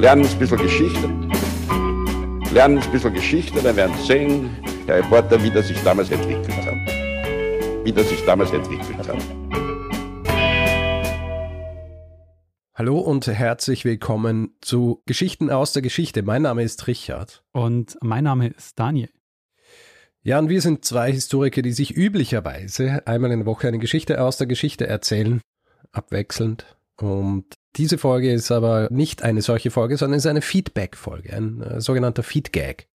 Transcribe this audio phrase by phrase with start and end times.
[0.00, 1.08] lernen ein bisschen Geschichte.
[2.54, 4.50] Lernen ein bisschen Geschichte, dann werden Sie sehen,
[4.86, 7.84] Herr Reporter, wie das sich damals entwickelt hat.
[7.84, 9.18] Wie das sich damals entwickelt hat.
[12.74, 16.22] Hallo und herzlich willkommen zu Geschichten aus der Geschichte.
[16.22, 17.44] Mein Name ist Richard.
[17.52, 19.10] Und mein Name ist Daniel.
[20.22, 24.22] Ja, und wir sind zwei Historiker, die sich üblicherweise einmal in der Woche eine Geschichte
[24.22, 25.42] aus der Geschichte erzählen,
[25.92, 26.64] abwechselnd.
[26.96, 31.80] Und diese Folge ist aber nicht eine solche Folge, sondern ist eine Feedback-Folge, ein äh,
[31.80, 32.86] sogenannter Feedgag.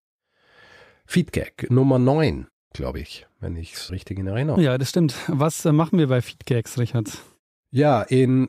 [1.07, 5.15] Feedgag Nummer 9, glaube ich, wenn ich es richtig in Erinnerung Ja, das stimmt.
[5.29, 7.19] Was äh, machen wir bei Feedgags, Richard?
[7.71, 8.47] Ja, in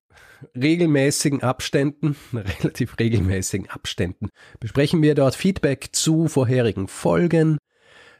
[0.56, 7.58] regelmäßigen Abständen, relativ regelmäßigen Abständen, besprechen wir dort Feedback zu vorherigen Folgen.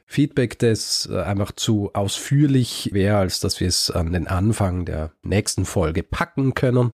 [0.06, 5.12] Feedback, das äh, einfach zu ausführlich wäre, als dass wir es an den Anfang der
[5.22, 6.90] nächsten Folge packen können.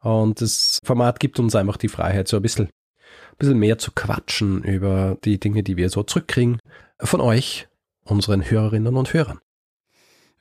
[0.00, 3.92] Und das Format gibt uns einfach die Freiheit, so ein bisschen, ein bisschen mehr zu
[3.92, 6.58] quatschen über die Dinge, die wir so zurückkriegen
[6.98, 7.68] von euch,
[8.04, 9.40] unseren Hörerinnen und Hörern.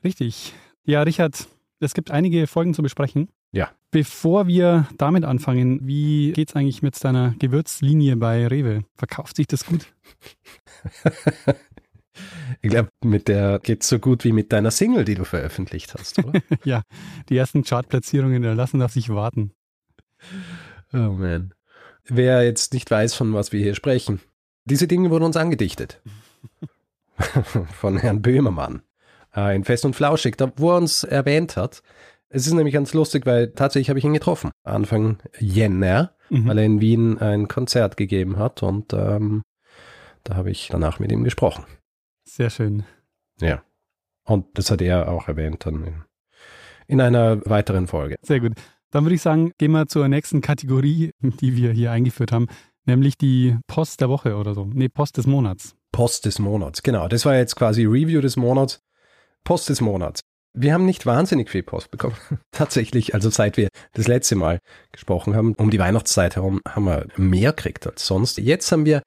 [0.04, 0.54] Richtig.
[0.86, 1.48] Ja, Richard,
[1.80, 3.30] es gibt einige Folgen zu besprechen.
[3.52, 3.72] Ja.
[3.92, 8.84] Bevor wir damit anfangen, wie geht's eigentlich mit deiner Gewürzlinie bei Rewe?
[8.96, 9.88] Verkauft sich das gut?
[12.62, 16.20] ich glaube, mit der geht's so gut wie mit deiner Single, die du veröffentlicht hast,
[16.20, 16.42] oder?
[16.64, 16.82] ja,
[17.30, 19.52] die ersten Chartplatzierungen lassen auf sich warten.
[20.94, 21.54] Oh man.
[22.06, 24.20] Wer jetzt nicht weiß, von was wir hier sprechen,
[24.66, 26.02] diese Dinge wurden uns angedichtet.
[27.80, 28.82] von Herrn Böhmermann.
[29.36, 31.84] Äh, in Fest und Flauschig, da, wo er uns erwähnt hat.
[32.30, 34.52] Es ist nämlich ganz lustig, weil tatsächlich habe ich ihn getroffen.
[34.64, 36.48] Anfang Jänner, mhm.
[36.48, 39.42] weil er in Wien ein Konzert gegeben hat und ähm,
[40.24, 41.66] da habe ich danach mit ihm gesprochen.
[42.30, 42.84] Sehr schön.
[43.42, 43.64] Ja.
[44.24, 46.04] Und das hat er auch erwähnt dann in,
[46.88, 48.18] in einer weiteren Folge.
[48.22, 48.54] Sehr gut.
[48.92, 52.48] Dann würde ich sagen, gehen wir zur nächsten Kategorie, die wir hier eingeführt haben,
[52.86, 54.66] nämlich die Post der Woche oder so.
[54.66, 55.76] Nee, Post des Monats.
[55.92, 57.08] Post des Monats, genau.
[57.08, 58.80] Das war jetzt quasi Review des Monats.
[59.44, 60.22] Post des Monats.
[60.54, 62.16] Wir haben nicht wahnsinnig viel Post bekommen.
[62.52, 64.60] Tatsächlich, also seit wir das letzte Mal
[64.92, 68.38] gesprochen haben, um die Weihnachtszeit herum, haben wir mehr gekriegt als sonst.
[68.38, 69.02] Jetzt haben wir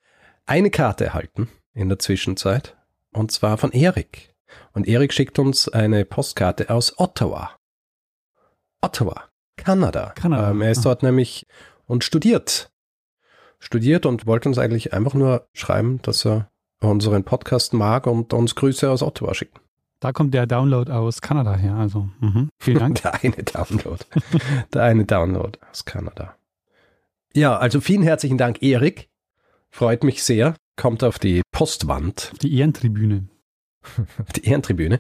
[0.45, 2.77] eine Karte erhalten in der Zwischenzeit
[3.13, 4.35] und zwar von Erik.
[4.73, 7.57] Und Erik schickt uns eine Postkarte aus Ottawa.
[8.81, 10.13] Ottawa, Kanada.
[10.15, 10.51] Kanada.
[10.51, 11.47] Ähm, er ist dort nämlich
[11.87, 12.71] und studiert.
[13.59, 18.55] Studiert und wollte uns eigentlich einfach nur schreiben, dass er unseren Podcast mag und uns
[18.55, 19.61] Grüße aus Ottawa schicken.
[20.01, 21.77] Da kommt der Download aus Kanada her.
[21.77, 22.49] Also mh.
[22.59, 23.03] vielen Dank.
[23.03, 24.05] der eine Download.
[24.75, 26.35] der eine Download aus Kanada.
[27.35, 29.09] Ja, also vielen herzlichen Dank, Erik.
[29.71, 30.57] Freut mich sehr.
[30.77, 32.31] Kommt auf die Postwand.
[32.33, 33.29] Auf die Ehrentribüne.
[34.37, 34.99] die Ehrentribüne.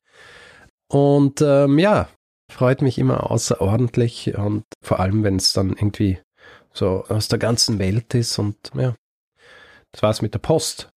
[0.88, 2.08] Und ähm, ja,
[2.50, 6.18] freut mich immer außerordentlich und vor allem, wenn es dann irgendwie
[6.72, 8.94] so aus der ganzen Welt ist und ja,
[9.92, 10.90] das war's mit der Post.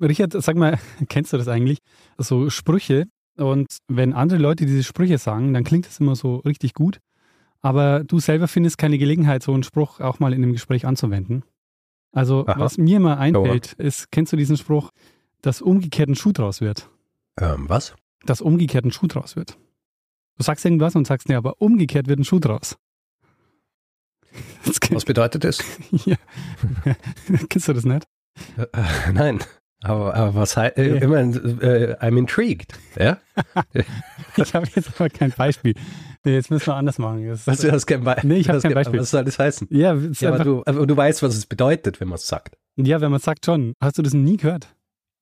[0.00, 0.78] Richard, sag mal,
[1.08, 1.78] kennst du das eigentlich?
[2.18, 3.06] So Sprüche,
[3.36, 6.98] und wenn andere Leute diese Sprüche sagen, dann klingt das immer so richtig gut.
[7.60, 11.44] Aber du selber findest keine Gelegenheit, so einen Spruch auch mal in einem Gespräch anzuwenden.
[12.12, 12.60] Also, Aha.
[12.60, 14.90] was mir immer einfällt, ist, kennst du diesen Spruch,
[15.40, 16.90] dass umgekehrt ein Schuh draus wird?
[17.40, 17.94] Ähm, was?
[18.24, 19.56] Dass umgekehrt ein Schuh draus wird.
[20.36, 22.76] Du sagst irgendwas und sagst, nee, aber umgekehrt wird ein Schuh draus.
[24.90, 25.58] Was bedeutet das?
[26.04, 26.16] ja.
[27.48, 28.06] Kennst du das nicht?
[28.56, 29.40] Äh, äh, nein.
[29.82, 33.18] Aber, aber was heißt, äh, immerhin, äh, I'm intrigued, ja?
[34.36, 35.74] ich habe jetzt aber kein Beispiel.
[36.24, 37.26] Nee, jetzt müssen wir anders machen.
[37.26, 39.00] Das, was, du hast kein Be nee, ich habe kein Beispiel.
[39.00, 39.68] Was soll das heißen?
[39.70, 42.56] Ja, ja aber, du, aber du weißt, was es bedeutet, wenn man es sagt.
[42.76, 43.74] Ja, wenn man es sagt schon.
[43.80, 44.74] Hast du das nie gehört?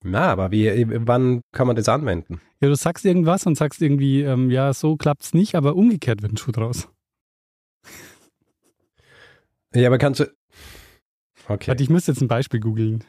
[0.02, 2.40] Na, aber wie, wann kann man das anwenden?
[2.60, 6.32] Ja, du sagst irgendwas und sagst irgendwie, ähm, ja, so klappt's nicht, aber umgekehrt wird
[6.32, 6.88] ein Schuh draus.
[9.74, 10.24] Ja, aber kannst du.
[11.48, 11.68] Okay.
[11.68, 13.04] Warte, ich müsste jetzt ein Beispiel googeln.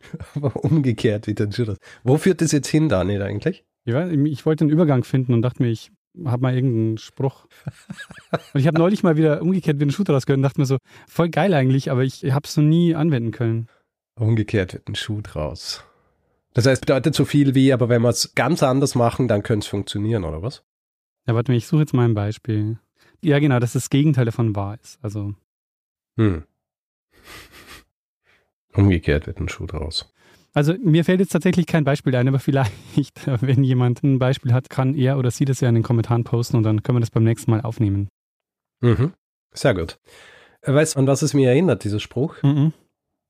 [0.34, 1.76] Aber umgekehrt wie dann das.
[2.04, 3.64] Wo führt das jetzt hin, Daniel, eigentlich?
[3.84, 5.90] Ja, ich wollte einen Übergang finden und dachte mir, ich
[6.24, 7.46] habe mal irgendeinen Spruch.
[8.52, 10.66] Und ich habe neulich mal wieder umgekehrt wie ein Schuh draus gehört und dachte mir
[10.66, 10.78] so,
[11.08, 13.68] voll geil eigentlich, aber ich habe es noch nie anwenden können.
[14.16, 15.84] Umgekehrt wird ein Schuh draus.
[16.52, 19.64] Das heißt, bedeutet so viel wie, aber wenn wir es ganz anders machen, dann könnte
[19.64, 20.64] es funktionieren, oder was?
[21.26, 22.78] Ja, warte mal, ich suche jetzt mal ein Beispiel.
[23.22, 24.98] Ja, genau, dass das Gegenteil davon wahr ist.
[25.02, 25.34] Also.
[26.16, 26.44] Hm.
[28.72, 30.12] Umgekehrt wird ein Schuh draus.
[30.52, 32.72] Also mir fällt jetzt tatsächlich kein Beispiel ein, aber vielleicht,
[33.40, 36.56] wenn jemand ein Beispiel hat, kann er oder sie das ja in den Kommentaren posten
[36.56, 38.08] und dann können wir das beim nächsten Mal aufnehmen.
[38.80, 39.12] Mhm.
[39.52, 39.98] Sehr gut.
[40.62, 42.42] Weißt du, an was es mir erinnert, dieser Spruch?
[42.42, 42.72] Mhm.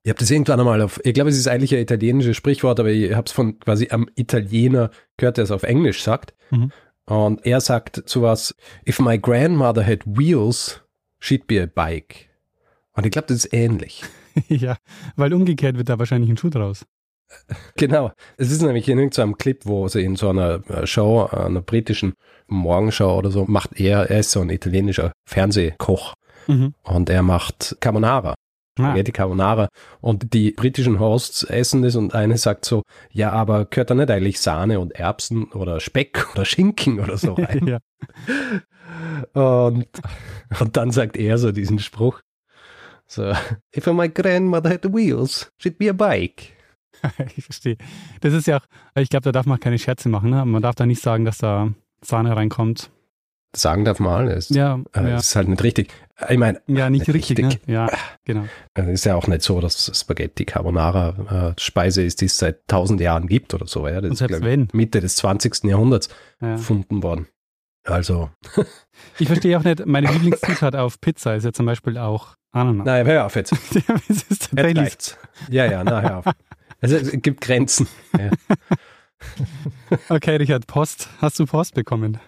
[0.02, 2.88] Ich habe das irgendwann einmal auf, ich glaube, es ist eigentlich ein italienisches Sprichwort, aber
[2.90, 6.34] ich habe es von quasi am Italiener gehört, der es auf Englisch sagt.
[6.50, 6.73] Mhm.
[7.05, 8.55] Und er sagt sowas,
[8.88, 10.81] if my grandmother had wheels,
[11.20, 12.31] she'd be a bike.
[12.93, 14.02] Und ich glaube, das ist ähnlich.
[14.49, 14.76] ja,
[15.16, 16.87] weil umgekehrt wird da wahrscheinlich ein Schuh draus.
[17.77, 18.12] Genau.
[18.37, 22.15] Es ist nämlich in irgendeinem Clip, wo sie in so einer äh, Show, einer britischen
[22.49, 26.15] Morgenshow oder so, macht er, er ist so ein italienischer Fernsehkoch
[26.47, 26.75] Mhm.
[26.85, 28.31] und er macht Carbonara.
[28.79, 29.69] Ah, Spaghetti Carbonara.
[30.00, 34.11] Und die britischen Hosts essen das und eine sagt so, ja, aber gehört da nicht
[34.11, 37.67] eigentlich Sahne und Erbsen oder Speck oder Schinken oder so rein?
[37.67, 37.79] ja.
[39.35, 39.87] Und,
[40.61, 42.21] und dann sagt er so diesen Spruch.
[43.06, 43.33] So,
[43.76, 46.53] if my grandmother had wheels, she'd be a bike.
[47.37, 47.76] ich verstehe.
[48.20, 48.67] Das ist ja auch,
[48.97, 50.31] ich glaube, da darf man keine Scherze machen.
[50.31, 50.44] Ne?
[50.44, 51.69] Man darf da nicht sagen, dass da
[52.02, 52.91] Sahne reinkommt.
[53.56, 54.49] Sagen darf man alles.
[54.50, 55.17] Ja, Äh, ja.
[55.17, 55.93] Ist halt nicht richtig.
[56.29, 57.44] Ich meine, ja nicht nicht richtig.
[57.47, 57.67] richtig.
[57.67, 57.75] Ne?
[57.75, 57.88] Ja,
[58.25, 58.44] genau.
[58.75, 62.61] es ist ja auch nicht so, dass Spaghetti Carbonara äh, Speise ist, die es seit
[62.69, 63.88] tausend Jahren gibt oder so.
[63.88, 64.00] Ja?
[64.00, 64.69] Das Und ist, selbst glaub ich, wenn.
[64.73, 65.64] Mitte des 20.
[65.64, 66.08] Jahrhunderts
[66.41, 66.52] Ja.
[66.52, 67.26] erfunden worden.
[67.85, 68.29] Also,
[69.19, 72.85] Ich verstehe auch nicht, meine Lieblingszutat auf Pizza ist ja zum Beispiel auch Ananas.
[72.87, 73.52] naja, hör auf jetzt.
[73.88, 75.17] Ja, es ist tatsächlich.
[75.49, 76.25] Ja, ja, na, hör auf.
[76.81, 77.87] Also, es gibt Grenzen.
[78.19, 78.31] Ja.
[80.09, 81.09] Okay, Richard, Post.
[81.21, 82.19] Hast du Post bekommen?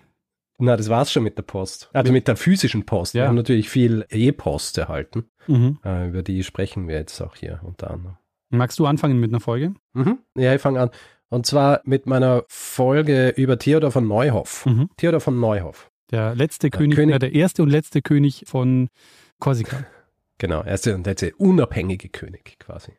[0.58, 1.88] Na, das war's schon mit der Post.
[1.94, 3.14] Also mit der physischen Post.
[3.14, 3.28] Wir Ja.
[3.28, 5.24] haben natürlich viel E-Post erhalten.
[5.46, 5.78] Mhm.
[5.84, 8.16] Äh, über die sprechen wir jetzt auch hier unter anderem.
[8.50, 9.74] Magst du anfangen mit einer Folge?
[9.94, 10.18] Mhm.
[10.36, 10.90] Ja, ich fange an.
[11.30, 14.66] Und zwar mit meiner Folge über Theodor von Neuhoff.
[14.66, 14.90] Mhm.
[14.98, 15.90] Theodor von Neuhoff.
[16.10, 18.90] Der letzte König, König- äh, der erste und letzte König von
[19.40, 19.86] Korsika.
[20.36, 22.92] Genau, erste und letzte unabhängige König quasi.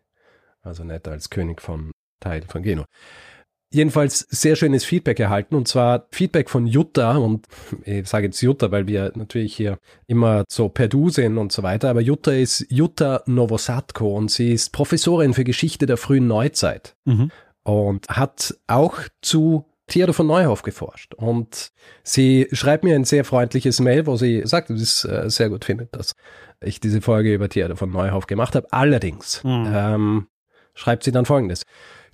[0.63, 2.85] Also nicht als König von Teil von Genua.
[3.71, 7.47] Jedenfalls sehr schönes Feedback erhalten und zwar Feedback von Jutta und
[7.85, 9.77] ich sage jetzt Jutta, weil wir natürlich hier
[10.07, 14.53] immer so per Du sind und so weiter, aber Jutta ist Jutta Novosatko und sie
[14.53, 17.31] ist Professorin für Geschichte der frühen Neuzeit Mhm.
[17.63, 21.13] und hat auch zu Theodor von Neuhoff geforscht.
[21.15, 21.71] Und
[22.03, 25.49] sie schreibt mir ein sehr freundliches Mail, wo sie sagt, dass sie es äh, sehr
[25.49, 26.13] gut findet, dass
[26.61, 28.71] ich diese Folge über Theodor von Neuhoff gemacht habe.
[28.71, 29.67] Allerdings Mhm.
[29.73, 30.27] ähm,
[30.73, 31.63] schreibt sie dann folgendes.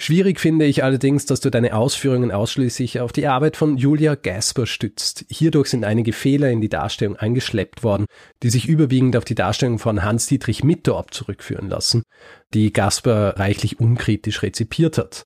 [0.01, 4.65] Schwierig finde ich allerdings, dass du deine Ausführungen ausschließlich auf die Arbeit von Julia Gasper
[4.65, 5.25] stützt.
[5.29, 8.05] Hierdurch sind einige Fehler in die Darstellung eingeschleppt worden,
[8.41, 12.03] die sich überwiegend auf die Darstellung von Hans-Dietrich Mittorp zurückführen lassen,
[12.53, 15.23] die Gasper reichlich unkritisch rezipiert hat.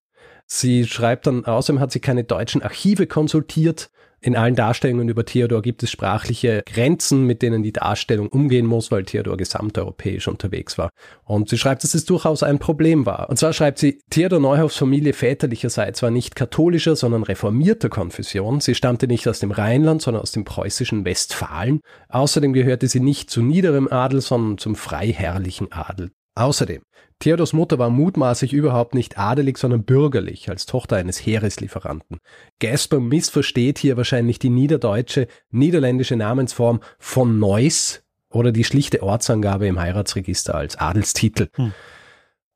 [0.47, 3.89] Sie schreibt dann, außerdem hat sie keine deutschen Archive konsultiert.
[4.23, 8.89] In allen Darstellungen über Theodor gibt es sprachliche Grenzen, mit denen die Darstellung umgehen muss,
[8.89, 10.91] weil Theodor gesamteuropäisch unterwegs war.
[11.25, 13.29] Und sie schreibt, dass es durchaus ein Problem war.
[13.29, 18.61] Und zwar schreibt sie, Theodor Neuhoffs Familie väterlicherseits war nicht katholischer, sondern reformierter Konfession.
[18.61, 21.81] Sie stammte nicht aus dem Rheinland, sondern aus dem preußischen Westfalen.
[22.07, 26.11] Außerdem gehörte sie nicht zu niederem Adel, sondern zum freiherrlichen Adel.
[26.35, 26.81] Außerdem,
[27.19, 32.19] Theodors Mutter war mutmaßlich überhaupt nicht adelig, sondern bürgerlich, als Tochter eines Heereslieferanten.
[32.59, 39.79] Gasper missversteht hier wahrscheinlich die niederdeutsche, niederländische Namensform von Neuss oder die schlichte Ortsangabe im
[39.79, 41.49] Heiratsregister als Adelstitel.
[41.55, 41.73] Hm.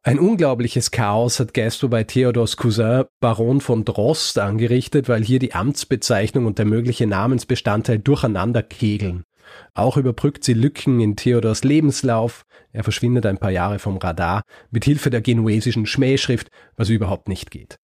[0.04, 5.54] Ein unglaubliches Chaos hat Gasper bei Theodors Cousin Baron von Drost angerichtet, weil hier die
[5.54, 9.24] Amtsbezeichnung und der mögliche Namensbestandteil durcheinander kegeln.
[9.74, 12.44] Auch überbrückt sie Lücken in Theodors Lebenslauf.
[12.72, 17.52] Er verschwindet ein paar Jahre vom Radar mit Hilfe der genuesischen Schmähschrift, was überhaupt nicht
[17.52, 17.78] geht.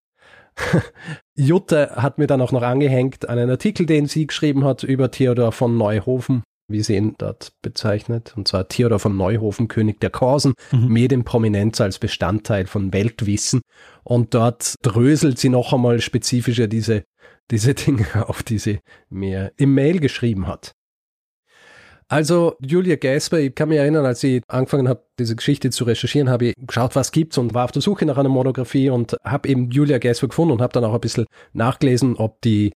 [1.35, 5.51] Jutta hat mir dann auch noch angehängt einen Artikel, den sie geschrieben hat über Theodor
[5.51, 10.53] von Neuhofen, wie sie ihn dort bezeichnet, und zwar Theodor von Neuhofen, König der Korsen,
[10.71, 10.87] Mhm.
[10.87, 13.61] Medienprominenz als Bestandteil von Weltwissen.
[14.03, 17.03] Und dort dröselt sie noch einmal spezifischer diese,
[17.51, 20.73] diese Dinge auf, die sie mir im Mail geschrieben hat.
[22.07, 26.29] Also Julia Gasper, ich kann mich erinnern, als ich angefangen habe, diese Geschichte zu recherchieren,
[26.29, 29.49] habe ich geschaut, was gibt's und war auf der Suche nach einer Monographie und habe
[29.49, 32.73] eben Julia Gasper gefunden und habe dann auch ein bisschen nachgelesen, ob die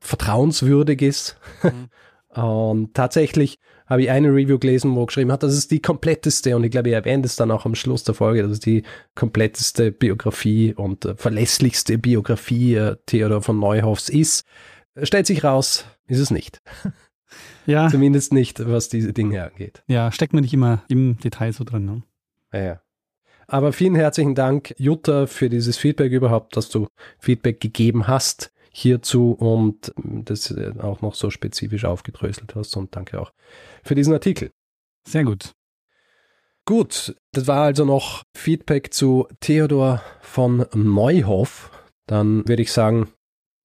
[0.00, 1.38] vertrauenswürdig ist.
[2.34, 6.64] und tatsächlich habe ich eine Review gelesen, wo geschrieben hat, das ist die kompletteste und
[6.64, 8.82] ich glaube, ich erwähnt es dann auch am Schluss der Folge, das ist die
[9.14, 14.44] kompletteste Biografie und äh, verlässlichste Biografie äh, Theodor von Neuhoffs ist.
[15.02, 16.60] Stellt sich raus, ist es nicht.
[17.66, 19.82] Ja, Zumindest nicht, was diese Dinge angeht.
[19.86, 21.84] ja, steckt man nicht immer im Detail so drin.
[21.84, 22.02] Ne?
[22.52, 22.80] Ja, ja.
[23.48, 29.32] Aber vielen herzlichen Dank, Jutta, für dieses Feedback überhaupt, dass du Feedback gegeben hast hierzu
[29.32, 32.76] und das äh, auch noch so spezifisch aufgedröselt hast.
[32.76, 33.32] Und danke auch
[33.82, 34.50] für diesen Artikel.
[35.08, 35.54] Sehr gut.
[36.66, 41.70] Gut, das war also noch Feedback zu Theodor von Neuhoff.
[42.06, 43.08] Dann würde ich sagen,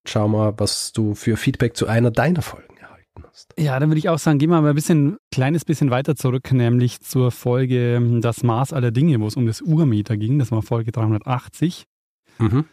[0.06, 2.71] schau mal, was du für Feedback zu einer deiner Folgen
[3.16, 3.54] erhalten hast.
[3.58, 6.52] Ja, dann würde ich auch sagen, gehen wir mal ein bisschen, kleines bisschen weiter zurück,
[6.52, 10.40] nämlich zur Folge ähm, Das Maß aller Dinge, wo es um das Urmeter ging.
[10.40, 11.86] Das war Folge 380.
[12.40, 12.66] Mhm.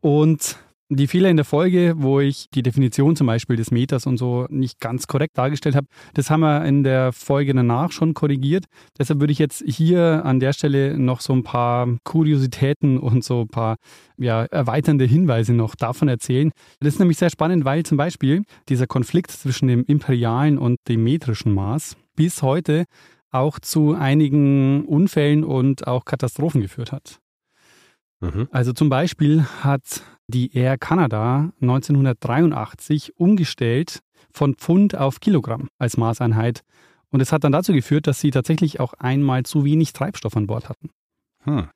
[0.00, 4.18] Und Die Fehler in der Folge, wo ich die Definition zum Beispiel des Meters und
[4.18, 8.66] so nicht ganz korrekt dargestellt habe, das haben wir in der Folge danach schon korrigiert.
[8.96, 13.40] Deshalb würde ich jetzt hier an der Stelle noch so ein paar Kuriositäten und so
[13.40, 13.78] ein paar
[14.16, 16.52] ja, erweiternde Hinweise noch davon erzählen.
[16.78, 21.02] Das ist nämlich sehr spannend, weil zum Beispiel dieser Konflikt zwischen dem imperialen und dem
[21.02, 22.84] metrischen Maß bis heute
[23.32, 27.18] auch zu einigen Unfällen und auch Katastrophen geführt hat.
[28.20, 28.46] Mhm.
[28.52, 34.00] Also zum Beispiel hat die Air Canada 1983 umgestellt
[34.32, 36.62] von Pfund auf Kilogramm als Maßeinheit.
[37.10, 40.46] Und es hat dann dazu geführt, dass sie tatsächlich auch einmal zu wenig Treibstoff an
[40.46, 40.90] Bord hatten.
[41.44, 41.68] Hm.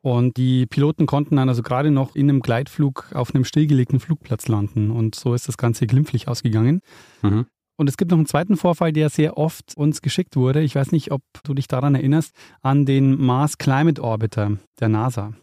[0.00, 4.48] Und die Piloten konnten dann also gerade noch in einem Gleitflug auf einem stillgelegten Flugplatz
[4.48, 4.90] landen.
[4.90, 6.80] Und so ist das Ganze glimpflich ausgegangen.
[7.22, 7.46] Mhm.
[7.76, 10.62] Und es gibt noch einen zweiten Vorfall, der sehr oft uns geschickt wurde.
[10.62, 15.34] Ich weiß nicht, ob du dich daran erinnerst, an den Mars Climate Orbiter der NASA.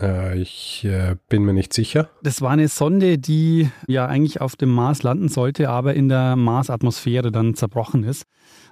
[0.00, 2.08] Äh, ich äh, bin mir nicht sicher.
[2.22, 6.36] Das war eine Sonde, die ja eigentlich auf dem Mars landen sollte, aber in der
[6.36, 8.24] Marsatmosphäre dann zerbrochen ist.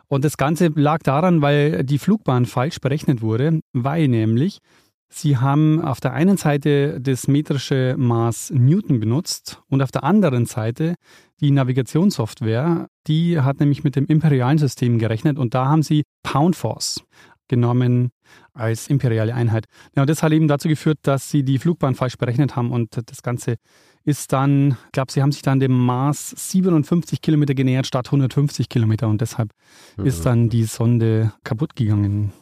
[0.08, 4.58] Und das Ganze lag daran, weil die Flugbahn falsch berechnet wurde, weil nämlich
[5.08, 10.44] sie haben auf der einen Seite das metrische Maß Newton benutzt und auf der anderen
[10.46, 10.94] Seite
[11.40, 16.56] die Navigationssoftware, die hat nämlich mit dem imperialen System gerechnet und da haben sie Pound
[16.56, 17.02] Force
[17.48, 18.10] genommen
[18.54, 19.66] als imperiale Einheit.
[19.94, 22.98] Ja, und das hat eben dazu geführt, dass sie die Flugbahn falsch berechnet haben und
[23.10, 23.56] das Ganze
[24.04, 28.68] ist dann, ich glaube, sie haben sich dann dem Mars 57 Kilometer genähert statt 150
[28.68, 29.50] Kilometer und deshalb
[29.96, 30.06] mhm.
[30.06, 32.32] ist dann die Sonde kaputt gegangen.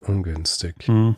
[0.00, 0.88] Ungünstig.
[0.88, 1.16] Mhm.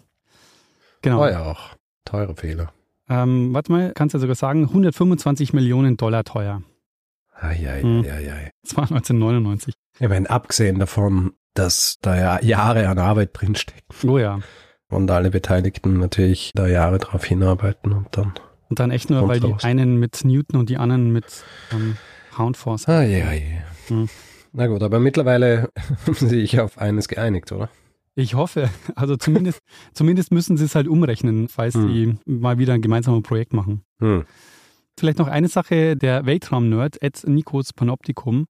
[1.03, 1.21] Genau.
[1.21, 2.73] War ja auch teure Fehler.
[3.09, 6.63] Ähm, warte mal, kannst du ja sogar sagen, 125 Millionen Dollar teuer.
[7.41, 7.83] Eieieiei.
[7.83, 8.05] Hm.
[8.05, 8.51] Ei, ei.
[8.63, 9.75] Das war 1999.
[10.01, 14.09] Ja, wenn abgesehen davon, dass da ja Jahre an Arbeit drinstecken.
[14.09, 14.41] Oh ja.
[14.91, 18.33] Und alle Beteiligten natürlich da Jahre drauf hinarbeiten und dann.
[18.71, 19.61] Und dann echt nur, weil raus.
[19.61, 21.97] die einen mit Newton und die anderen mit ähm,
[22.37, 22.89] Houndforce.
[22.89, 23.63] Ah, ja, ja.
[23.89, 24.09] Hm.
[24.53, 25.71] Na gut, aber mittlerweile
[26.07, 27.69] haben sie sich auf eines geeinigt, oder?
[28.15, 28.69] Ich hoffe.
[28.95, 29.61] Also zumindest,
[29.93, 31.89] zumindest müssen sie es halt umrechnen, falls hm.
[31.89, 33.83] die mal wieder ein gemeinsames Projekt machen.
[34.01, 34.25] Hm.
[34.99, 38.47] Vielleicht noch eine Sache, der Weltraum-Nerd, Ed Nikos Panoptikum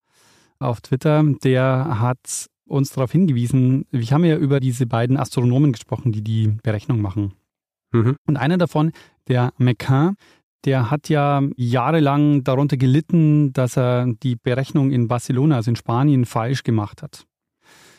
[0.60, 6.12] auf Twitter, der hat uns darauf hingewiesen, wir haben ja über diese beiden Astronomen gesprochen,
[6.12, 7.32] die die Berechnung machen.
[7.92, 8.16] Mhm.
[8.26, 8.92] Und einer davon,
[9.28, 10.16] der McCann,
[10.64, 16.24] der hat ja jahrelang darunter gelitten, dass er die Berechnung in Barcelona, also in Spanien,
[16.24, 17.24] falsch gemacht hat.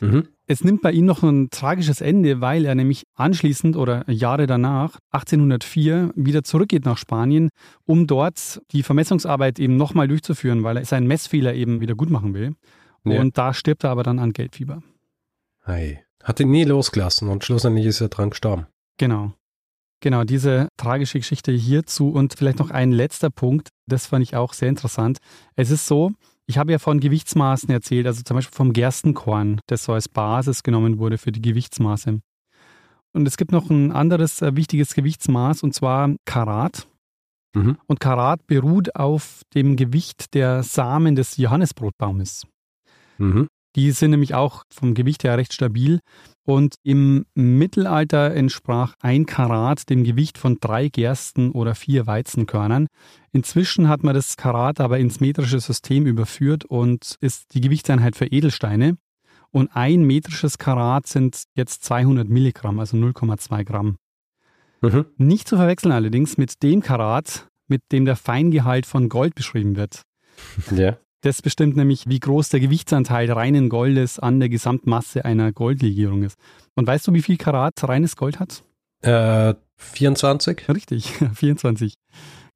[0.00, 0.28] Mhm.
[0.46, 4.98] Es nimmt bei ihm noch ein tragisches Ende, weil er nämlich anschließend oder Jahre danach,
[5.12, 7.50] 1804, wieder zurückgeht nach Spanien,
[7.84, 12.34] um dort die Vermessungsarbeit eben nochmal durchzuführen, weil er seinen Messfehler eben wieder gut machen
[12.34, 12.54] will.
[13.04, 13.20] Ja.
[13.20, 14.82] Und da stirbt er aber dann an Geldfieber.
[15.64, 16.00] Hey.
[16.22, 18.66] Hat ihn nie losgelassen und schlussendlich ist er dran gestorben.
[18.98, 19.32] Genau.
[20.00, 24.54] Genau, diese tragische Geschichte hierzu und vielleicht noch ein letzter Punkt, das fand ich auch
[24.54, 25.18] sehr interessant.
[25.56, 26.12] Es ist so,
[26.46, 30.62] ich habe ja von Gewichtsmaßen erzählt, also zum Beispiel vom Gerstenkorn, das so als Basis
[30.62, 32.20] genommen wurde für die Gewichtsmaße.
[33.12, 36.86] Und es gibt noch ein anderes äh, wichtiges Gewichtsmaß und zwar Karat.
[37.54, 37.76] Mhm.
[37.86, 42.46] Und Karat beruht auf dem Gewicht der Samen des Johannesbrotbaumes.
[43.20, 43.48] Mhm.
[43.76, 46.00] Die sind nämlich auch vom Gewicht her recht stabil.
[46.44, 52.88] Und im Mittelalter entsprach ein Karat dem Gewicht von drei Gersten oder vier Weizenkörnern.
[53.30, 58.26] Inzwischen hat man das Karat aber ins metrische System überführt und ist die Gewichtseinheit für
[58.26, 58.96] Edelsteine.
[59.52, 63.96] Und ein metrisches Karat sind jetzt 200 Milligramm, also 0,2 Gramm.
[64.80, 65.06] Mhm.
[65.16, 70.02] Nicht zu verwechseln allerdings mit dem Karat, mit dem der Feingehalt von Gold beschrieben wird.
[70.70, 70.96] Ja.
[71.22, 76.38] Das bestimmt nämlich, wie groß der Gewichtsanteil reinen Goldes an der Gesamtmasse einer Goldlegierung ist.
[76.74, 78.64] Und weißt du, wie viel Karat reines Gold hat?
[79.02, 80.68] Äh, 24?
[80.68, 81.94] Richtig, 24.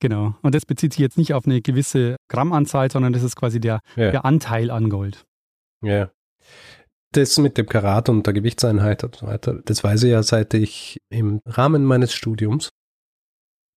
[0.00, 0.34] Genau.
[0.42, 3.80] Und das bezieht sich jetzt nicht auf eine gewisse Grammanzahl, sondern das ist quasi der,
[3.96, 4.10] ja.
[4.10, 5.24] der Anteil an Gold.
[5.82, 6.10] Ja.
[7.12, 10.52] Das mit dem Karat und der Gewichtseinheit und so weiter, das weiß ich ja, seit
[10.54, 12.70] ich im Rahmen meines Studiums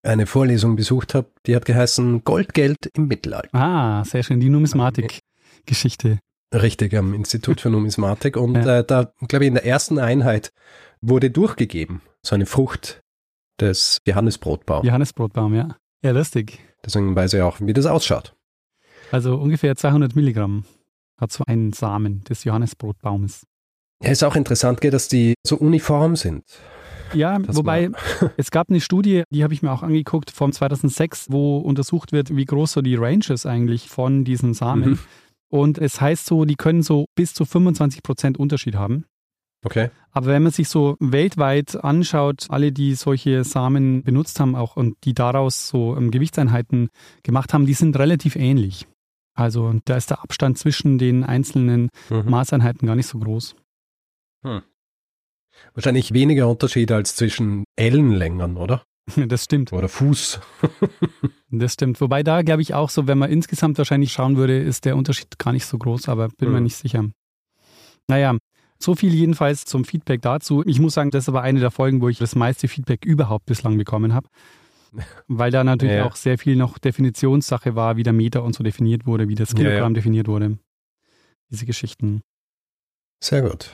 [0.08, 3.54] eine Vorlesung besucht habe, die hat geheißen Goldgeld im Mittelalter.
[3.54, 6.20] Ah, sehr schön, die Numismatik-Geschichte.
[6.54, 8.38] Richtig, am Institut für Numismatik.
[8.38, 8.80] Und ja.
[8.80, 10.52] äh, da, glaube ich, in der ersten Einheit
[11.02, 13.02] wurde durchgegeben, so eine Frucht
[13.60, 14.86] des Johannesbrotbaums.
[14.86, 15.76] Johannesbrotbaum, ja.
[16.04, 16.60] Ja, lustig.
[16.86, 18.34] Deswegen weiß ich auch, wie das ausschaut.
[19.12, 20.64] Also ungefähr 200 Milligramm
[21.20, 23.46] hat so ein Samen des Johannesbrotbaumes.
[24.04, 26.44] Ja, ist auch interessant, dass die so uniform sind.
[27.14, 27.90] Ja, das wobei
[28.38, 32.36] es gab eine Studie, die habe ich mir auch angeguckt, von 2006, wo untersucht wird,
[32.36, 34.92] wie groß so die Range ist eigentlich von diesen Samen.
[34.92, 35.00] Mhm.
[35.50, 39.06] Und es heißt so, die können so bis zu 25 Prozent Unterschied haben.
[39.66, 39.90] Okay.
[40.12, 44.96] Aber wenn man sich so weltweit anschaut, alle, die solche Samen benutzt haben auch und
[45.04, 46.90] die daraus so ähm, Gewichtseinheiten
[47.24, 48.88] gemacht haben, die sind relativ ähnlich.
[49.36, 52.30] Also da ist der Abstand zwischen den einzelnen Mhm.
[52.30, 53.56] Maßeinheiten gar nicht so groß.
[55.74, 58.84] Wahrscheinlich weniger Unterschied als zwischen Ellenlängen, oder?
[59.16, 59.72] Das stimmt.
[59.74, 60.40] Oder Fuß.
[61.50, 62.02] Das stimmt.
[62.02, 65.40] Wobei da glaube ich auch so, wenn man insgesamt wahrscheinlich schauen würde, ist der Unterschied
[65.40, 66.64] gar nicht so groß, aber bin mir Mhm.
[66.64, 67.06] nicht sicher.
[68.10, 68.38] Naja,
[68.80, 70.62] so viel jedenfalls zum Feedback dazu.
[70.66, 73.46] Ich muss sagen, das ist aber eine der Folgen, wo ich das meiste Feedback überhaupt
[73.46, 74.28] bislang bekommen habe.
[75.30, 76.06] Weil da natürlich Ja.
[76.06, 79.52] auch sehr viel noch Definitionssache war, wie der Meter und so definiert wurde, wie das
[79.54, 79.70] Ja, ja.
[79.70, 80.58] Kilogramm definiert wurde.
[81.50, 82.20] Diese Geschichten.
[83.24, 83.72] Sehr gut.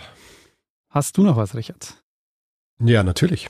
[0.94, 2.02] Hast du noch was, Richard?
[2.80, 3.50] Ja, natürlich.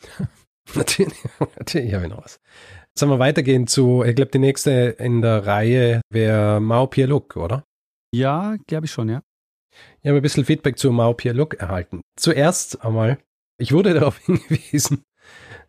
[0.74, 1.18] natürlich,
[1.58, 2.38] natürlich habe ich noch was.
[2.98, 7.64] Sollen wir weitergehen zu, ich glaube, die nächste in der Reihe wäre Mao Pierre-Luc, oder?
[8.14, 9.22] Ja, glaube ich schon, ja.
[10.00, 12.00] Ich habe ein bisschen Feedback zu Mao Pierre-Luc erhalten.
[12.18, 13.18] Zuerst einmal,
[13.58, 15.02] ich wurde darauf hingewiesen,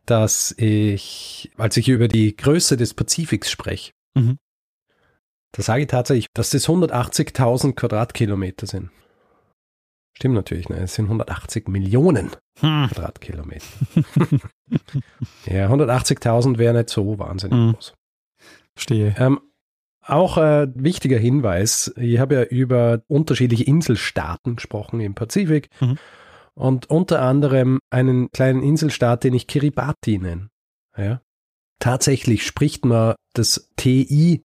[0.06, 4.38] dass ich, als ich über die Größe des Pazifiks spreche, Mhm.
[5.52, 8.90] da sage ich tatsächlich, dass das 180.000 Quadratkilometer sind.
[10.18, 10.78] Stimmt natürlich, ne?
[10.78, 12.88] es sind 180 Millionen Hm.
[12.88, 13.64] Quadratkilometer.
[15.46, 17.74] ja, 180.000 wäre nicht so wahnsinnig Mhm.
[17.74, 17.94] groß.
[18.76, 19.16] Verstehe.
[19.20, 19.40] Ähm,
[20.02, 26.00] auch äh, wichtiger Hinweis, ich habe ja über unterschiedliche Inselstaaten gesprochen im Pazifik Mhm.
[26.56, 30.50] und unter anderem einen kleinen Inselstaat, den ich Kiribati nenne.
[30.98, 31.22] Ja.
[31.78, 34.44] Tatsächlich spricht man das TI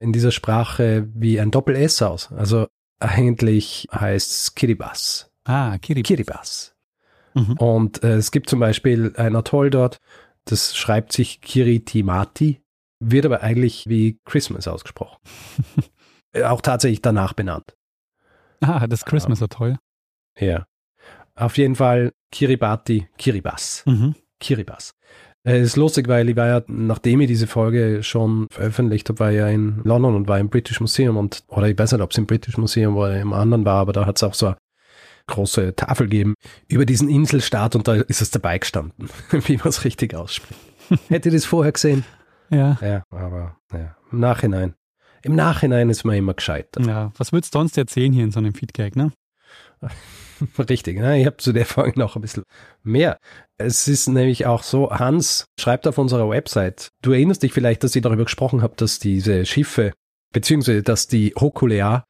[0.00, 2.32] in dieser Sprache wie ein Doppel-S aus.
[2.32, 2.66] Also
[3.04, 5.24] eigentlich heißt es Kiribati.
[5.44, 6.14] Ah, Kiribati.
[6.14, 6.70] Kiribati.
[7.34, 7.52] Mhm.
[7.58, 9.98] Und äh, es gibt zum Beispiel ein Atoll dort,
[10.44, 12.62] das schreibt sich Kiritimati,
[13.00, 15.18] wird aber eigentlich wie Christmas ausgesprochen.
[16.36, 17.76] Äh, Auch tatsächlich danach benannt.
[18.60, 19.78] Ah, das Christmas so toll.
[20.36, 20.66] Ja.
[21.36, 24.16] Auf jeden Fall Kiribati, Kiribati, Mhm.
[24.40, 24.90] Kiribati.
[25.46, 29.30] Äh, ist lustig, weil ich war ja, nachdem ich diese Folge schon veröffentlicht habe, war
[29.30, 32.12] ich ja in London und war im British Museum und, oder ich weiß nicht, ob
[32.12, 34.56] es im British Museum oder im anderen war, aber da hat es auch so eine
[35.26, 36.34] große Tafel gegeben
[36.68, 40.60] über diesen Inselstaat und da ist es dabei gestanden, wie man es richtig ausspricht.
[41.08, 42.04] Hätte ich das vorher gesehen?
[42.50, 42.78] Ja.
[42.80, 44.74] Ja, aber ja, im Nachhinein.
[45.22, 46.82] Im Nachhinein ist man immer gescheiter.
[46.82, 49.12] Ja, was würdest du sonst erzählen hier in so einem Feedback, ne?
[50.68, 51.20] Richtig, ne?
[51.20, 52.44] ich habe zu der Folge noch ein bisschen
[52.82, 53.18] mehr.
[53.56, 57.94] Es ist nämlich auch so, Hans schreibt auf unserer Website, du erinnerst dich vielleicht, dass
[57.94, 59.92] ich darüber gesprochen habe, dass diese Schiffe,
[60.32, 62.04] beziehungsweise dass die Hokulea,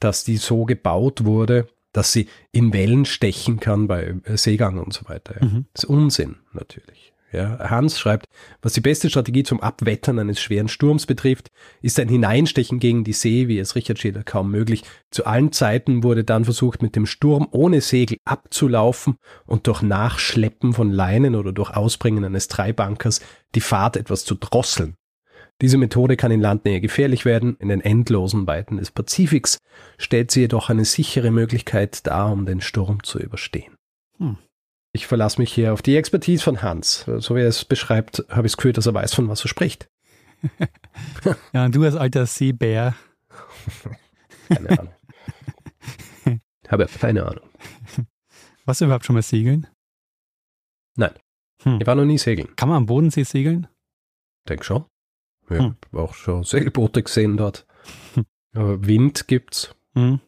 [0.00, 5.08] dass die so gebaut wurde, dass sie in Wellen stechen kann bei Seegang und so
[5.08, 5.44] weiter.
[5.44, 5.66] Mhm.
[5.72, 7.09] Das ist Unsinn natürlich.
[7.32, 8.26] Ja, Hans schreibt,
[8.60, 11.48] was die beste Strategie zum Abwettern eines schweren Sturms betrifft,
[11.80, 14.82] ist ein Hineinstechen gegen die See, wie es Richard schildert, kaum möglich.
[15.12, 19.16] Zu allen Zeiten wurde dann versucht, mit dem Sturm ohne Segel abzulaufen
[19.46, 23.20] und durch Nachschleppen von Leinen oder durch Ausbringen eines Treibankers
[23.54, 24.96] die Fahrt etwas zu drosseln.
[25.60, 27.56] Diese Methode kann in Landnähe gefährlich werden.
[27.60, 29.58] In den endlosen Weiten des Pazifiks
[29.98, 33.74] stellt sie jedoch eine sichere Möglichkeit dar, um den Sturm zu überstehen.
[34.18, 34.38] Hm.
[34.92, 37.04] Ich verlasse mich hier auf die Expertise von Hans.
[37.18, 39.48] So wie er es beschreibt, habe ich das Gefühl, dass er weiß, von was er
[39.48, 39.88] spricht.
[41.52, 42.94] Ja, und du als alter Seebär.
[44.48, 44.94] Keine Ahnung.
[46.68, 47.48] habe keine Ahnung.
[48.64, 49.66] Was überhaupt schon mal segeln?
[50.96, 52.54] Ich war noch nie segeln.
[52.56, 53.66] Kann man am Bodensee segeln?
[54.48, 54.84] Denk schon.
[55.50, 55.76] Ja, Hm.
[55.92, 57.66] hab auch schon Segelboote gesehen dort.
[58.54, 59.74] Aber Wind gibt's.
[59.94, 60.20] Hm.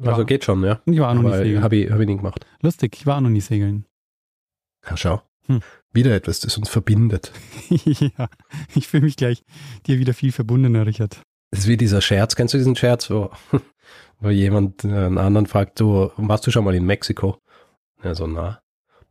[0.00, 0.26] Also Ja.
[0.26, 0.80] geht schon, ja.
[0.86, 1.62] Ich war auch noch nie Aber segeln.
[1.62, 2.44] habe ich, hab ich nie gemacht.
[2.60, 3.86] Lustig, ich war auch noch nie segeln.
[4.88, 5.22] Ja, schau.
[5.46, 5.60] Hm.
[5.92, 7.32] Wieder etwas, das uns verbindet.
[7.68, 8.28] ja,
[8.74, 9.44] ich fühle mich gleich
[9.86, 11.20] dir wieder viel verbundener, Richard.
[11.50, 12.34] Das ist wie dieser Scherz.
[12.34, 13.30] Kennst du diesen Scherz, wo,
[14.20, 17.38] wo jemand einen anderen fragt, du, warst du schon mal in Mexiko?
[18.02, 18.60] Ja, so, na.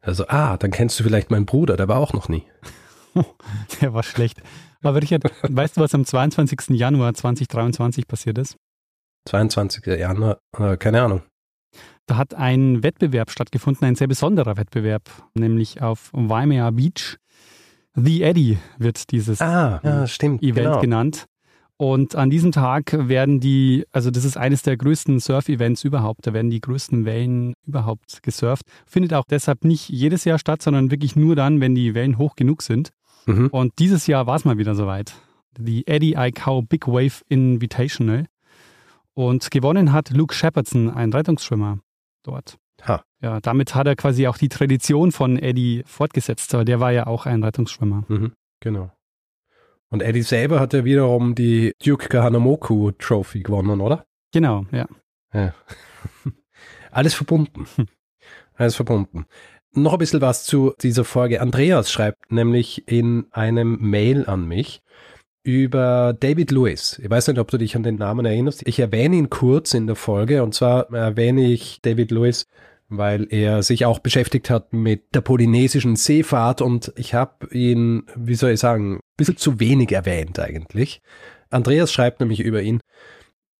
[0.01, 2.45] Also, ah, dann kennst du vielleicht meinen Bruder, der war auch noch nie.
[3.79, 4.41] Der war schlecht.
[4.81, 6.69] Aber Richard, weißt du, was am 22.
[6.69, 8.57] Januar 2023 passiert ist?
[9.29, 9.85] 22.
[9.85, 11.21] Januar, äh, keine Ahnung.
[12.05, 15.03] Da hat ein Wettbewerb stattgefunden, ein sehr besonderer Wettbewerb,
[15.35, 17.17] nämlich auf Waimea Beach.
[17.95, 20.41] The Eddy wird dieses Ah, ja, stimmt.
[20.41, 20.81] Event genau.
[20.81, 21.25] genannt.
[21.77, 26.33] Und an diesem Tag werden die, also das ist eines der größten Surf-Events überhaupt, da
[26.33, 28.65] werden die größten Wellen überhaupt gesurft.
[28.85, 32.35] Findet auch deshalb nicht jedes Jahr statt, sondern wirklich nur dann, wenn die Wellen hoch
[32.35, 32.89] genug sind.
[33.25, 33.47] Mhm.
[33.47, 35.13] Und dieses Jahr war es mal wieder soweit.
[35.57, 38.25] Die Eddie I Cow Big Wave Invitational.
[39.13, 41.79] Und gewonnen hat Luke Shepardson, ein Rettungsschwimmer
[42.23, 42.57] dort.
[42.87, 43.03] Ha.
[43.21, 47.07] Ja, damit hat er quasi auch die Tradition von Eddie fortgesetzt, aber der war ja
[47.07, 48.03] auch ein Rettungsschwimmer.
[48.07, 48.91] Mhm, genau.
[49.89, 54.05] Und Eddie selber hat ja wiederum die Duke Kahanamoku Trophy gewonnen, oder?
[54.31, 54.87] Genau, ja.
[55.33, 55.53] Ja.
[56.91, 57.67] Alles verbunden.
[58.55, 59.25] Alles verbunden.
[59.71, 61.41] Noch ein bisschen was zu dieser Folge.
[61.41, 64.81] Andreas schreibt nämlich in einem Mail an mich
[65.43, 66.99] über David Lewis.
[67.03, 68.65] Ich weiß nicht, ob du dich an den Namen erinnerst.
[68.65, 72.47] Ich erwähne ihn kurz in der Folge und zwar erwähne ich David Lewis,
[72.89, 78.35] weil er sich auch beschäftigt hat mit der polynesischen Seefahrt und ich habe ihn, wie
[78.35, 81.01] soll ich sagen, ein bisschen zu wenig erwähnt eigentlich.
[81.49, 82.79] Andreas schreibt nämlich über ihn,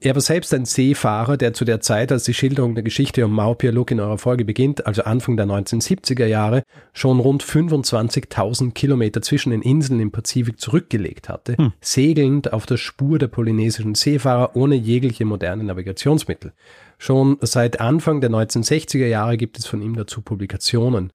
[0.04, 3.32] er war selbst ein Seefahrer, der zu der Zeit, als die Schilderung der Geschichte um
[3.32, 9.52] Maupia-Look in eurer Folge beginnt, also Anfang der 1970er Jahre, schon rund 25.000 Kilometer zwischen
[9.52, 11.72] den Inseln im Pazifik zurückgelegt hatte, hm.
[11.80, 16.52] segelnd auf der Spur der polynesischen Seefahrer ohne jegliche moderne Navigationsmittel.
[16.98, 21.14] Schon seit Anfang der 1960er Jahre gibt es von ihm dazu Publikationen.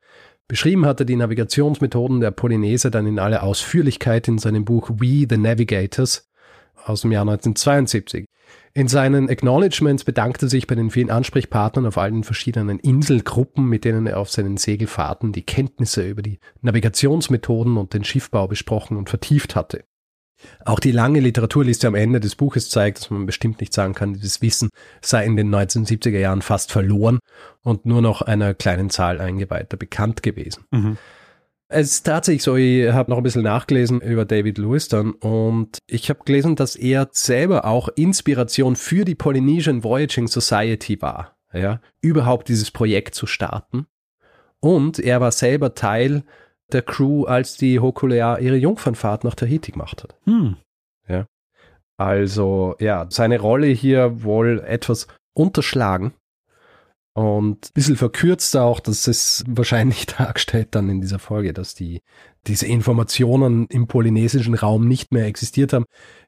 [0.49, 5.27] Beschrieben hat er die Navigationsmethoden der Polyneser dann in aller Ausführlichkeit in seinem Buch We
[5.29, 6.27] the Navigators
[6.87, 8.25] aus dem Jahr 1972.
[8.79, 13.85] In seinen Acknowledgements bedankte er sich bei den vielen Ansprechpartnern auf allen verschiedenen Inselgruppen, mit
[13.85, 19.09] denen er auf seinen Segelfahrten die Kenntnisse über die Navigationsmethoden und den Schiffbau besprochen und
[19.09, 19.83] vertieft hatte.
[20.65, 24.15] Auch die lange Literaturliste am Ende des Buches zeigt, dass man bestimmt nicht sagen kann,
[24.15, 24.69] dieses Wissen
[25.01, 27.19] sei in den 1970er Jahren fast verloren
[27.65, 30.67] und nur noch einer kleinen Zahl Eingeweihter bekannt gewesen.
[30.71, 30.99] Mhm.
[31.71, 35.79] Es ist tatsächlich so, ich habe noch ein bisschen nachgelesen über David Lewis dann und
[35.87, 41.83] ich habe gelesen, dass er selber auch Inspiration für die Polynesian Voyaging Society war, ja,
[42.01, 43.87] überhaupt dieses Projekt zu starten.
[44.61, 46.25] Und er war selber Teil
[46.73, 50.17] der Crew, als die Hokulea ihre Jungfernfahrt nach Tahiti gemacht hat.
[50.25, 50.57] Hm.
[51.07, 51.27] Ja.
[51.99, 56.15] Also, ja, seine Rolle hier wohl etwas unterschlagen
[57.19, 62.01] und ein bisschen verkürzt auch, das ist wahrscheinlich dargestellt dann in dieser Folge, dass die,
[62.47, 65.87] diese Informationen im polynesischen Raum nicht mehr existiert haben.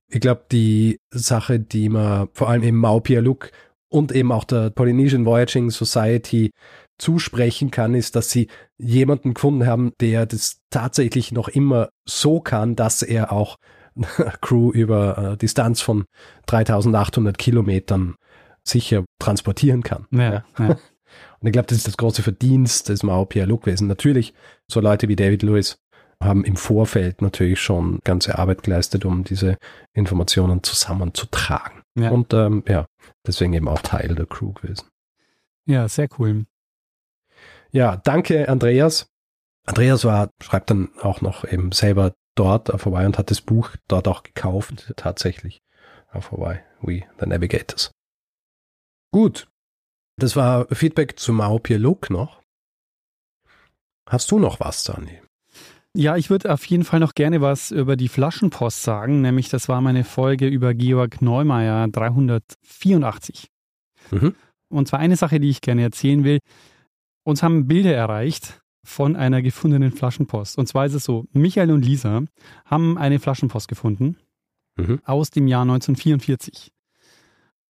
[0.09, 3.53] Ich glaube, die Sache, die man vor allem im Maupia-Look
[3.89, 6.51] und eben auch der Polynesian Voyaging Society
[6.99, 12.75] zusprechen kann, ist, dass sie jemanden gefunden haben, der das tatsächlich noch immer so kann,
[12.75, 13.59] dass er auch
[14.41, 16.05] Crew über äh, Distanz von
[16.47, 18.17] 3800 Kilometern
[18.65, 20.07] sicher transportieren kann.
[20.11, 20.77] Ja, ja.
[21.41, 23.89] Und ich glaube, das ist das große Verdienst des Mao Pierre Luc gewesen.
[23.89, 24.35] Natürlich,
[24.69, 25.79] so Leute wie David Lewis
[26.23, 29.57] haben im Vorfeld natürlich schon ganze Arbeit geleistet, um diese
[29.95, 31.83] Informationen zusammenzutragen.
[31.97, 32.11] Ja.
[32.11, 32.87] Und ähm, ja,
[33.27, 34.87] deswegen eben auch Teil der Crew gewesen.
[35.67, 36.45] Ja, sehr cool.
[37.73, 39.09] Ja, danke, Andreas.
[39.67, 43.71] Andreas war, schreibt dann auch noch eben selber dort auf Hawaii und hat das Buch
[43.89, 45.63] dort auch gekauft, tatsächlich
[46.13, 47.93] auf Hawaii, We the Navigators.
[49.13, 49.49] Gut.
[50.17, 52.43] Das war Feedback zu Maopir Look noch.
[54.09, 55.21] Hast du noch was, Dani?
[55.97, 59.69] Ja, ich würde auf jeden Fall noch gerne was über die Flaschenpost sagen, nämlich das
[59.69, 63.49] war meine Folge über Georg Neumeier 384.
[64.13, 64.35] Mhm.
[64.69, 66.39] Und zwar eine Sache, die ich gerne erzählen will.
[67.25, 70.59] Uns haben Bilder erreicht von einer gefundenen Flaschenpost.
[70.59, 72.23] Und zwar ist es so, Michael und Lisa
[72.65, 74.17] haben eine Flaschenpost gefunden
[74.77, 75.01] mhm.
[75.05, 76.71] aus dem Jahr 1944.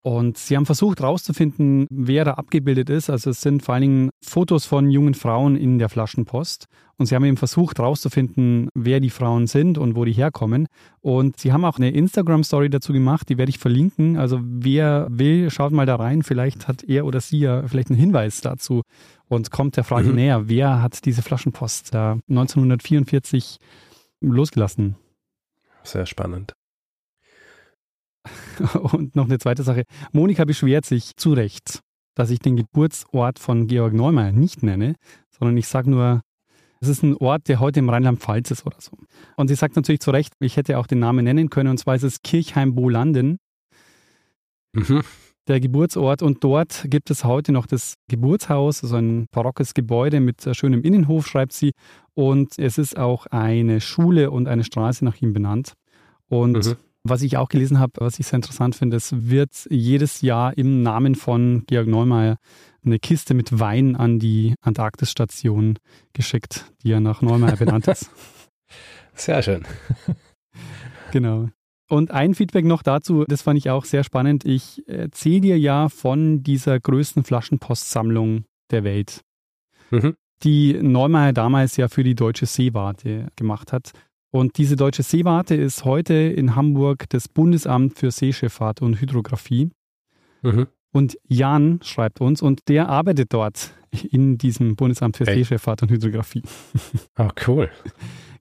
[0.02, 3.10] Und sie haben versucht herauszufinden, wer da abgebildet ist.
[3.10, 6.66] Also es sind vor allen Dingen Fotos von jungen Frauen in der Flaschenpost.
[6.96, 10.66] Und sie haben eben versucht herauszufinden, wer die Frauen sind und wo die herkommen.
[11.00, 14.16] Und sie haben auch eine Instagram-Story dazu gemacht, die werde ich verlinken.
[14.16, 16.22] Also wer will, schaut mal da rein.
[16.22, 18.82] Vielleicht hat er oder sie ja vielleicht einen Hinweis dazu
[19.28, 20.14] und kommt der Frage mhm.
[20.14, 23.58] näher, wer hat diese Flaschenpost da 1944
[24.20, 24.96] losgelassen.
[25.82, 26.54] Sehr spannend.
[28.92, 29.84] Und noch eine zweite Sache.
[30.12, 31.80] Monika beschwert sich zu Recht,
[32.14, 34.94] dass ich den Geburtsort von Georg Neumeier nicht nenne,
[35.30, 36.20] sondern ich sage nur,
[36.80, 38.92] es ist ein Ort, der heute im Rheinland-Pfalz ist oder so.
[39.36, 41.94] Und sie sagt natürlich zu Recht, ich hätte auch den Namen nennen können, und zwar
[41.94, 43.38] ist es Kirchheim-Bolanden.
[44.72, 45.02] Mhm.
[45.48, 50.48] Der Geburtsort und dort gibt es heute noch das Geburtshaus, also ein barockes Gebäude mit
[50.56, 51.72] schönem Innenhof, schreibt sie.
[52.14, 55.74] Und es ist auch eine Schule und eine Straße nach ihm benannt.
[56.28, 56.76] Und mhm.
[57.02, 60.82] Was ich auch gelesen habe, was ich sehr interessant finde, es wird jedes Jahr im
[60.82, 62.36] Namen von Georg Neumeier
[62.84, 65.78] eine Kiste mit Wein an die Antarktisstation
[66.12, 68.10] geschickt, die ja nach Neumeier benannt ist.
[69.14, 69.64] Sehr schön.
[71.12, 71.48] Genau.
[71.88, 74.44] Und ein Feedback noch dazu, das fand ich auch sehr spannend.
[74.44, 79.22] Ich erzähle dir ja von dieser größten Flaschenpostsammlung der Welt,
[79.90, 80.14] mhm.
[80.44, 83.90] die Neumeier damals ja für die Deutsche Seewarte gemacht hat.
[84.30, 89.70] Und diese deutsche Seewarte ist heute in Hamburg das Bundesamt für Seeschifffahrt und Hydrographie.
[90.42, 90.68] Mhm.
[90.92, 93.74] Und Jan schreibt uns, und der arbeitet dort
[94.10, 95.36] in diesem Bundesamt für hey.
[95.36, 96.42] Seeschifffahrt und Hydrographie.
[97.16, 97.70] Ah, oh, cool.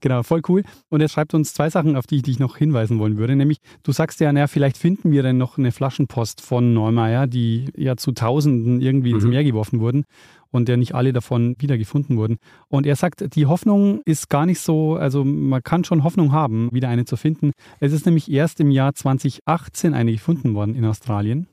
[0.01, 0.63] Genau, voll cool.
[0.87, 3.35] Und er schreibt uns zwei Sachen, auf die ich dich noch hinweisen wollen würde.
[3.35, 7.65] Nämlich, du sagst ja, naja, vielleicht finden wir denn noch eine Flaschenpost von Neumeier, die
[7.75, 9.15] ja zu Tausenden irgendwie mhm.
[9.15, 10.05] ins Meer geworfen wurden.
[10.51, 12.37] Und ja nicht alle davon wiedergefunden wurden.
[12.67, 16.69] Und er sagt, die Hoffnung ist gar nicht so, also man kann schon Hoffnung haben,
[16.71, 17.51] wieder eine zu finden.
[17.79, 21.47] Es ist nämlich erst im Jahr 2018 eine gefunden worden in Australien.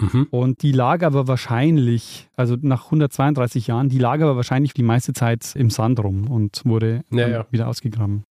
[0.00, 0.28] Mhm.
[0.30, 5.12] Und die lag aber wahrscheinlich, also nach 132 Jahren, die lag aber wahrscheinlich die meiste
[5.12, 7.46] Zeit im Sand rum und wurde ja, ja.
[7.50, 8.24] wieder ausgegraben.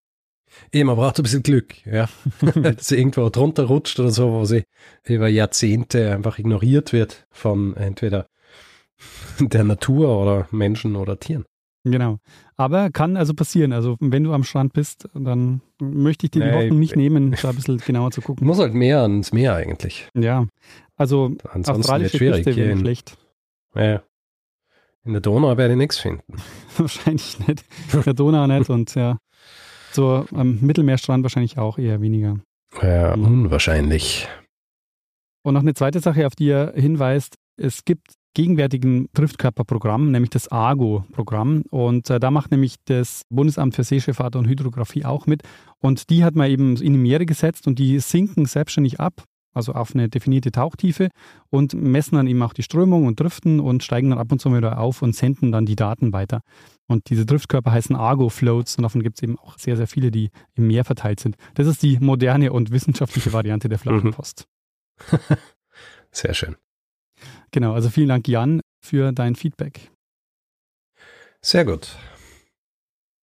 [0.72, 2.08] Eben, man braucht ein bisschen Glück, ja.
[2.56, 4.64] Dass sie irgendwo drunter rutscht oder so, wo sie
[5.04, 8.28] über Jahrzehnte einfach ignoriert wird von entweder
[9.40, 11.46] der Natur oder Menschen oder Tieren.
[11.84, 12.18] Genau.
[12.56, 13.72] Aber kann also passieren.
[13.72, 17.50] Also wenn du am Strand bist, dann möchte ich dir die Hoffnung nicht nehmen, da
[17.50, 18.46] ein bisschen genauer zu gucken.
[18.46, 20.10] Muss halt mehr ans Meer eigentlich.
[20.14, 20.48] Ja.
[20.96, 22.44] Also Ansonsten australische schwierig.
[22.44, 23.18] Küste wäre schlecht.
[23.76, 24.02] Ja.
[25.06, 26.34] In der Donau werde ich nichts finden.
[26.78, 27.64] wahrscheinlich nicht.
[27.94, 29.18] In der Donau nicht und ja.
[29.92, 32.40] So am Mittelmeerstrand wahrscheinlich auch eher weniger.
[32.82, 33.26] Ja, mhm.
[33.26, 34.28] unwahrscheinlich.
[35.44, 40.48] Und noch eine zweite Sache, auf die er hinweist, es gibt gegenwärtigen Driftkörperprogramm, nämlich das
[40.48, 41.64] ARGO-Programm.
[41.72, 45.42] Und äh, da macht nämlich das Bundesamt für Seeschifffahrt und Hydrographie auch mit.
[45.80, 49.24] Und die hat man eben in die Meere gesetzt und die sinken selbstständig ab,
[49.56, 51.10] also auf eine definierte Tauchtiefe
[51.50, 54.56] und messen dann eben auch die Strömung und driften und steigen dann ab und zu
[54.56, 56.42] wieder auf und senden dann die Daten weiter.
[56.86, 60.30] Und diese Driftkörper heißen Argo-Floats und davon gibt es eben auch sehr, sehr viele, die
[60.54, 61.38] im Meer verteilt sind.
[61.56, 64.46] Das ist die moderne und wissenschaftliche Variante der Flaschenpost.
[65.12, 65.18] Mhm.
[66.12, 66.56] sehr schön.
[67.52, 69.92] Genau, also vielen Dank, Jan, für dein Feedback.
[71.42, 71.96] Sehr gut.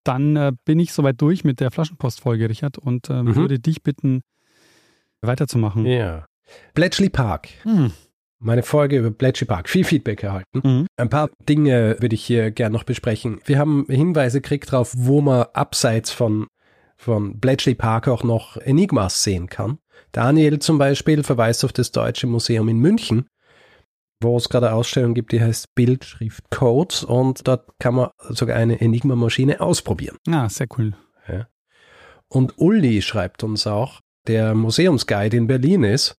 [0.05, 3.37] Dann äh, bin ich soweit durch mit der Flaschenpostfolge, Richard, und äh, mhm.
[3.37, 4.21] würde dich bitten,
[5.23, 5.87] weiterzumachen.
[5.87, 6.27] Ja.
[6.75, 7.49] Bletchley Park.
[7.65, 7.93] Mhm.
[8.39, 9.71] Meine Folge über Bletchley Park.
[9.71, 10.61] Viel Feedback erhalten.
[10.63, 10.87] Mhm.
[10.99, 13.41] Ein paar Dinge würde ich hier gerne noch besprechen.
[13.47, 16.47] Wir haben Hinweise gekriegt darauf, wo man abseits von,
[16.97, 19.79] von Bletchley Park auch noch Enigmas sehen kann.
[20.13, 23.27] Daniel zum Beispiel verweist auf das Deutsche Museum in München,
[24.21, 28.57] wo es gerade eine Ausstellung gibt, die heißt Bildschrift Codes und dort kann man sogar
[28.57, 30.17] eine Enigma-Maschine ausprobieren.
[30.29, 30.95] Ah, sehr cool.
[31.29, 31.49] Ja.
[32.29, 36.17] Und Uli schreibt uns auch, der Museumsguide in Berlin ist.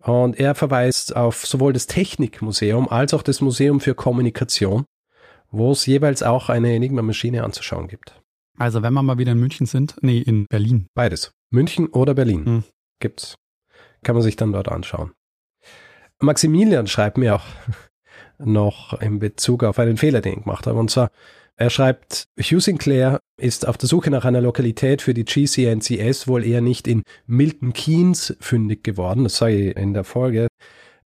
[0.00, 4.84] Und er verweist auf sowohl das Technikmuseum als auch das Museum für Kommunikation,
[5.50, 8.20] wo es jeweils auch eine Enigma-Maschine anzuschauen gibt.
[8.58, 10.86] Also wenn wir mal wieder in München sind, nee, in Berlin.
[10.94, 11.32] Beides.
[11.50, 12.44] München oder Berlin.
[12.44, 12.64] Hm.
[13.00, 13.34] Gibt's.
[14.02, 15.12] Kann man sich dann dort anschauen.
[16.20, 17.44] Maximilian schreibt mir auch
[18.38, 20.78] noch in Bezug auf einen Fehler, den ich gemacht habe.
[20.78, 21.10] Und zwar,
[21.56, 26.44] er schreibt, Hugh Sinclair ist auf der Suche nach einer Lokalität für die GCNCS wohl
[26.44, 29.24] eher nicht in Milton Keynes fündig geworden.
[29.24, 30.48] Das ich in der Folge.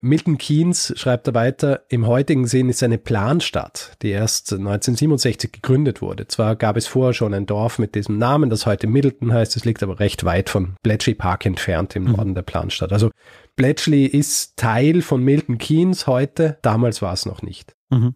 [0.03, 6.01] Milton Keynes schreibt er weiter, im heutigen Sinn ist eine Planstadt, die erst 1967 gegründet
[6.01, 6.27] wurde.
[6.27, 9.63] Zwar gab es vorher schon ein Dorf mit diesem Namen, das heute Middleton heißt, es
[9.63, 12.11] liegt aber recht weit von Bletchley Park entfernt im mhm.
[12.13, 12.91] Norden der Planstadt.
[12.91, 13.11] Also
[13.55, 17.75] Bletchley ist Teil von Milton Keynes heute, damals war es noch nicht.
[17.91, 18.15] Mhm.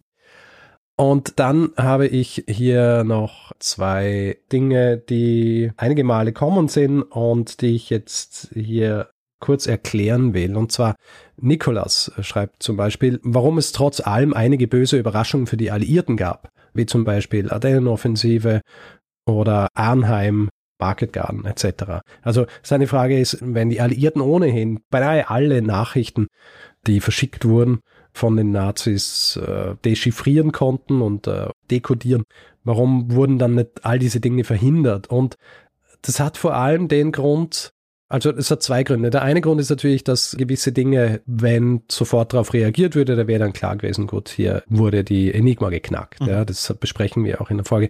[0.96, 7.76] Und dann habe ich hier noch zwei Dinge, die einige Male kommen sind und die
[7.76, 10.56] ich jetzt hier kurz erklären will.
[10.56, 10.96] Und zwar
[11.36, 16.48] Nikolas schreibt zum Beispiel, warum es trotz allem einige böse Überraschungen für die Alliierten gab,
[16.74, 18.60] wie zum Beispiel Ardennenoffensive
[19.26, 22.02] oder Arnheim, Market Garden etc.
[22.22, 26.26] Also seine Frage ist, wenn die Alliierten ohnehin beinahe alle Nachrichten,
[26.86, 27.80] die verschickt wurden,
[28.12, 32.24] von den Nazis äh, dechiffrieren konnten und äh, dekodieren,
[32.64, 35.08] warum wurden dann nicht all diese Dinge verhindert?
[35.08, 35.36] Und
[36.02, 37.72] das hat vor allem den Grund,
[38.08, 39.10] also es hat zwei Gründe.
[39.10, 43.40] Der eine Grund ist natürlich, dass gewisse Dinge, wenn sofort darauf reagiert würde, da wäre
[43.40, 46.20] dann klar gewesen, gut, hier wurde die Enigma geknackt.
[46.20, 46.28] Mhm.
[46.28, 47.88] Ja, das besprechen wir auch in der Folge.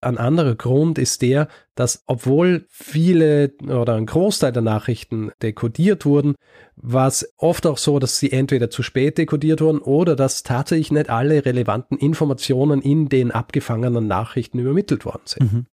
[0.00, 6.36] Ein anderer Grund ist der, dass obwohl viele oder ein Großteil der Nachrichten dekodiert wurden,
[6.76, 10.92] war es oft auch so, dass sie entweder zu spät dekodiert wurden oder dass tatsächlich
[10.92, 15.52] nicht alle relevanten Informationen in den abgefangenen Nachrichten übermittelt worden sind.
[15.52, 15.66] Mhm.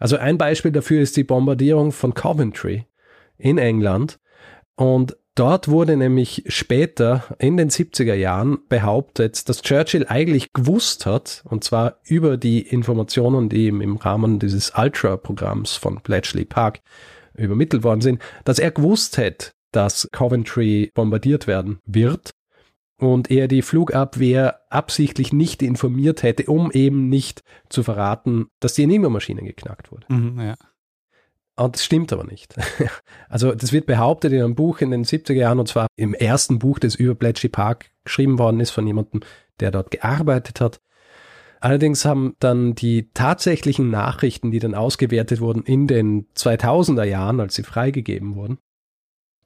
[0.00, 2.84] Also ein Beispiel dafür ist die Bombardierung von Coventry
[3.38, 4.18] in England.
[4.76, 11.42] Und dort wurde nämlich später in den 70er Jahren behauptet, dass Churchill eigentlich gewusst hat,
[11.48, 16.80] und zwar über die Informationen, die ihm im Rahmen dieses Ultra-Programms von Bletchley Park
[17.34, 22.30] übermittelt worden sind, dass er gewusst hätte, dass Coventry bombardiert werden wird
[23.00, 28.82] und er die Flugabwehr absichtlich nicht informiert hätte, um eben nicht zu verraten, dass die
[28.82, 30.06] Enigma-Maschine geknackt wurde.
[30.08, 30.56] Mhm, ja.
[31.58, 32.54] Und das stimmt aber nicht.
[33.28, 36.58] Also das wird behauptet in einem Buch in den 70er Jahren, und zwar im ersten
[36.58, 39.20] Buch, das über Bletchley Park geschrieben worden ist von jemandem,
[39.60, 40.80] der dort gearbeitet hat.
[41.60, 47.56] Allerdings haben dann die tatsächlichen Nachrichten, die dann ausgewertet wurden in den 2000er Jahren, als
[47.56, 48.58] sie freigegeben wurden,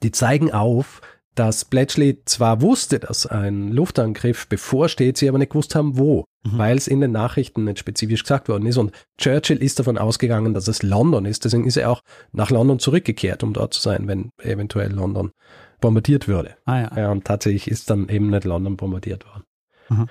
[0.02, 1.00] die zeigen auf,
[1.34, 6.58] dass Bletchley zwar wusste, dass ein Luftangriff bevorsteht, sie aber nicht gewusst haben, wo, mhm.
[6.58, 8.76] weil es in den Nachrichten nicht spezifisch gesagt worden ist.
[8.76, 11.44] Und Churchill ist davon ausgegangen, dass es London ist.
[11.44, 15.32] Deswegen ist er auch nach London zurückgekehrt, um dort zu sein, wenn eventuell London
[15.80, 16.56] bombardiert würde.
[16.66, 16.90] Ah, ja.
[16.96, 19.44] ja und tatsächlich ist dann eben nicht London bombardiert worden.
[19.88, 20.08] Mhm.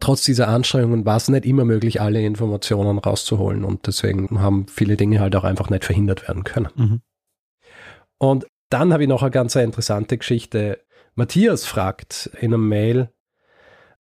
[0.00, 4.96] Trotz dieser Anstrengungen war es nicht immer möglich, alle Informationen rauszuholen und deswegen haben viele
[4.96, 6.68] Dinge halt auch einfach nicht verhindert werden können.
[6.74, 7.00] Mhm.
[8.18, 10.80] Und dann habe ich noch eine ganz interessante Geschichte.
[11.14, 13.10] Matthias fragt in einem Mail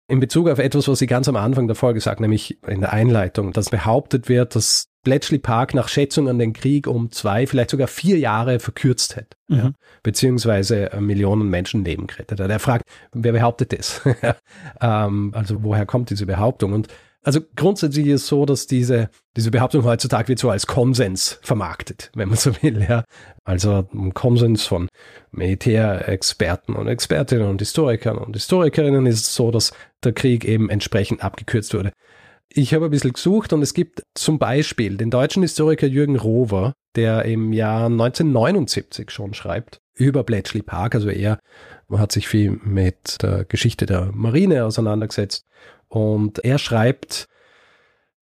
[0.09, 2.93] in Bezug auf etwas, was ich ganz am Anfang der Folge sagt, nämlich in der
[2.93, 7.71] Einleitung, dass behauptet wird, dass Bletchley Park nach Schätzung an den Krieg um zwei, vielleicht
[7.71, 9.57] sogar vier Jahre verkürzt hätte, mhm.
[9.57, 9.73] ja,
[10.03, 12.51] beziehungsweise äh, Millionen Menschenleben gerettet hat.
[12.51, 14.03] Er fragt, wer behauptet das?
[14.81, 16.73] ähm, also woher kommt diese Behauptung?
[16.73, 16.89] Und
[17.25, 22.11] also grundsätzlich ist es so, dass diese, diese Behauptung heutzutage wird so als Konsens vermarktet,
[22.15, 22.85] wenn man so will.
[22.89, 23.05] Ja.
[23.45, 24.89] Also ein Konsens von
[25.31, 31.23] Militärexperten und Expertinnen und Historikern und Historikerinnen ist es so, dass der Krieg eben entsprechend
[31.23, 31.93] abgekürzt wurde.
[32.49, 36.75] Ich habe ein bisschen gesucht und es gibt zum Beispiel den deutschen Historiker Jürgen Rover,
[36.97, 40.95] der im Jahr 1979 schon schreibt über Bletchley Park.
[40.95, 41.39] Also er
[41.91, 45.45] hat sich viel mit der Geschichte der Marine auseinandergesetzt
[45.93, 47.29] und er schreibt,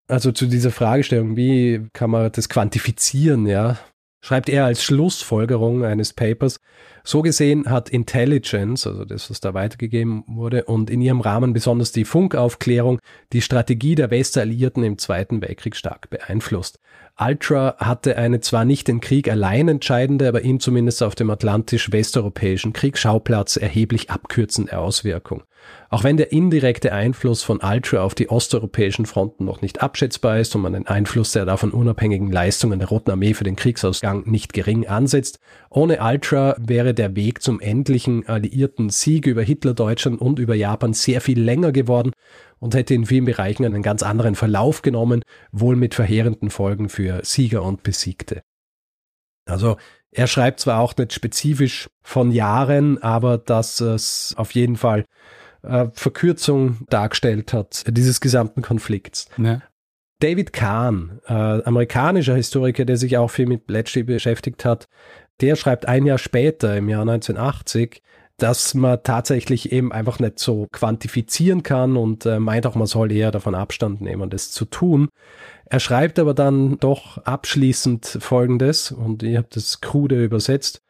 [0.08, 3.78] also zu dieser Fragestellung, wie kann man das quantifizieren, ja,
[4.20, 6.58] schreibt er als Schlussfolgerung eines Papers,
[7.04, 11.92] so gesehen hat Intelligence, also das, was da weitergegeben wurde, und in ihrem Rahmen besonders
[11.92, 12.98] die Funkaufklärung,
[13.32, 16.80] die Strategie der Westalliierten im Zweiten Weltkrieg stark beeinflusst.
[17.20, 22.72] Ultra hatte eine zwar nicht den Krieg allein entscheidende, aber ihn zumindest auf dem atlantisch-westeuropäischen
[22.72, 25.44] Kriegsschauplatz erheblich abkürzende Auswirkung.
[25.88, 30.54] Auch wenn der indirekte Einfluss von Ultra auf die osteuropäischen Fronten noch nicht abschätzbar ist
[30.54, 34.52] und man den Einfluss der davon unabhängigen Leistungen der Roten Armee für den Kriegsausgang nicht
[34.52, 40.54] gering ansetzt, ohne Ultra wäre der Weg zum endlichen alliierten Sieg über Hitler-Deutschland und über
[40.54, 42.12] Japan sehr viel länger geworden
[42.60, 47.24] und hätte in vielen Bereichen einen ganz anderen Verlauf genommen, wohl mit verheerenden Folgen für
[47.24, 48.42] Sieger und Besiegte.
[49.46, 49.76] Also
[50.12, 55.04] er schreibt zwar auch nicht spezifisch von Jahren, aber dass es auf jeden Fall
[55.62, 59.28] äh, Verkürzung dargestellt hat, dieses gesamten Konflikts.
[59.36, 59.62] Ja.
[60.20, 64.86] David Kahn, äh, amerikanischer Historiker, der sich auch viel mit Bletchley beschäftigt hat,
[65.40, 68.02] der schreibt ein Jahr später, im Jahr 1980,
[68.36, 73.12] dass man tatsächlich eben einfach nicht so quantifizieren kann und äh, meint auch, man soll
[73.12, 75.08] eher davon Abstand nehmen, das zu tun.
[75.66, 80.82] Er schreibt aber dann doch abschließend Folgendes, und ich habe das krude übersetzt.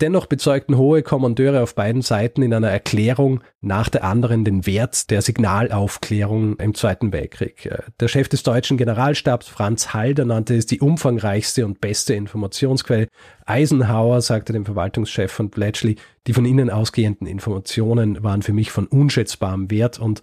[0.00, 5.08] Dennoch bezeugten hohe Kommandeure auf beiden Seiten in einer Erklärung nach der anderen den Wert
[5.10, 7.66] der Signalaufklärung im Zweiten Weltkrieg.
[7.66, 13.06] Äh, der Chef des deutschen Generalstabs Franz Halder nannte es die umfangreichste und beste Informationsquelle.
[13.46, 15.94] Eisenhower sagte dem Verwaltungschef von Bletchley,
[16.26, 20.22] die von ihnen ausgehenden Informationen waren für mich von unschätzbarem Wert und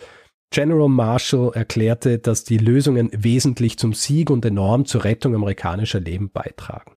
[0.53, 6.29] General Marshall erklärte, dass die Lösungen wesentlich zum Sieg und enorm zur Rettung amerikanischer Leben
[6.29, 6.91] beitragen.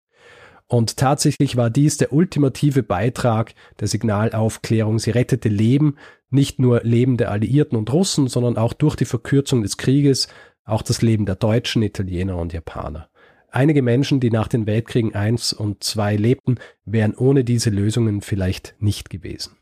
[0.75, 4.99] Und tatsächlich war dies der ultimative Beitrag der Signalaufklärung.
[4.99, 5.99] Sie rettete Leben,
[6.31, 10.27] nicht nur Leben der Alliierten und Russen, sondern auch durch die Verkürzung des Krieges
[10.65, 13.09] auch das Leben der Deutschen, Italiener und Japaner.
[13.53, 18.75] Einige Menschen, die nach den Weltkriegen eins und zwei lebten, wären ohne diese Lösungen vielleicht
[18.81, 19.57] nicht gewesen.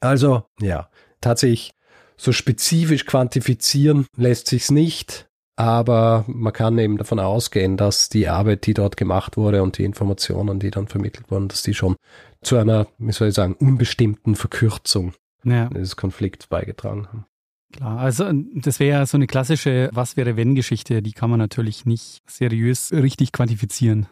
[0.00, 1.74] Also, ja, tatsächlich
[2.16, 8.66] so spezifisch quantifizieren lässt sich's nicht aber man kann eben davon ausgehen, dass die Arbeit,
[8.66, 11.96] die dort gemacht wurde und die Informationen, die dann vermittelt wurden, dass die schon
[12.42, 15.14] zu einer, wie soll ich sagen, unbestimmten Verkürzung
[15.44, 15.68] ja.
[15.68, 17.26] des Konflikts beigetragen haben.
[17.72, 21.38] Klar, also das wäre ja so eine klassische Was wäre wenn Geschichte, die kann man
[21.38, 24.06] natürlich nicht seriös richtig quantifizieren.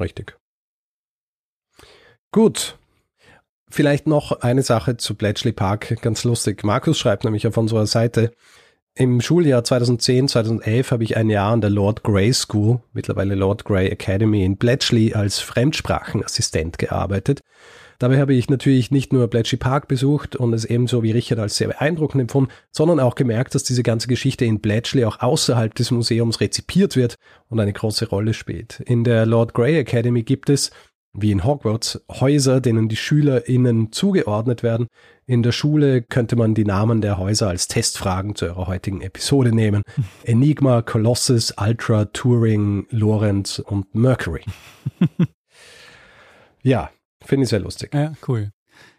[0.00, 0.36] Richtig.
[2.30, 2.78] Gut.
[3.70, 6.62] Vielleicht noch eine Sache zu Bletchley Park, ganz lustig.
[6.62, 8.32] Markus schreibt nämlich auf unserer Seite,
[8.96, 13.64] im Schuljahr 2010, 2011 habe ich ein Jahr an der Lord Grey School, mittlerweile Lord
[13.64, 17.40] Grey Academy in Bletchley als Fremdsprachenassistent gearbeitet.
[17.98, 21.56] Dabei habe ich natürlich nicht nur Bletchley Park besucht und es ebenso wie Richard als
[21.56, 25.90] sehr beeindruckend empfunden, sondern auch gemerkt, dass diese ganze Geschichte in Bletchley auch außerhalb des
[25.90, 27.16] Museums rezipiert wird
[27.48, 28.80] und eine große Rolle spielt.
[28.80, 30.70] In der Lord Grey Academy gibt es
[31.14, 34.88] wie in Hogwarts Häuser, denen die SchülerInnen zugeordnet werden.
[35.26, 39.54] In der Schule könnte man die Namen der Häuser als Testfragen zu eurer heutigen Episode
[39.54, 39.82] nehmen.
[40.24, 44.42] Enigma, Colossus, Ultra, Turing, Lorenz und Mercury.
[46.62, 46.90] ja,
[47.24, 47.94] finde ich sehr lustig.
[47.94, 48.50] Ja, cool.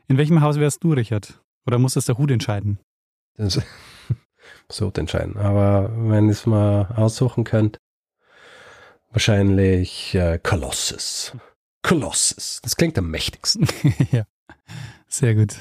[0.08, 1.42] In welchem Haus wärst du, Richard?
[1.68, 2.80] Oder muss das der Hut entscheiden?
[3.38, 3.60] Das
[4.82, 5.38] Hut entscheiden.
[5.38, 7.78] Aber wenn ihr es mal aussuchen könnt,
[9.12, 11.36] wahrscheinlich äh, Colossus.
[11.86, 12.60] Colossus.
[12.64, 13.68] Das klingt am mächtigsten.
[14.12, 14.24] ja.
[15.08, 15.56] Sehr gut.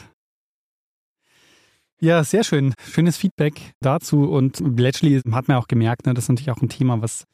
[2.00, 2.74] Ja, sehr schön.
[2.82, 4.24] Schönes Feedback dazu.
[4.30, 7.24] Und letztlich hat man auch gemerkt, ne, das ist natürlich auch ein Thema, was,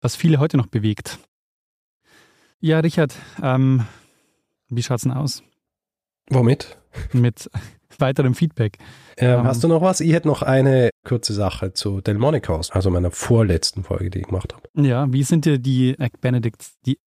[0.00, 1.18] was viele heute noch bewegt.
[2.58, 3.86] Ja, Richard, ähm,
[4.68, 5.42] wie schaut's denn aus
[6.28, 6.78] Womit?
[7.12, 7.48] mit
[7.98, 8.78] weiterem Feedback?
[9.18, 10.00] Ähm, Ähm, hast du noch was?
[10.00, 14.52] Ich hätte noch eine kurze Sache zu Delmonicos, also meiner vorletzten Folge, die ich gemacht
[14.52, 14.68] habe.
[14.84, 16.98] Ja, wie sind dir die Egg Benedicts, die,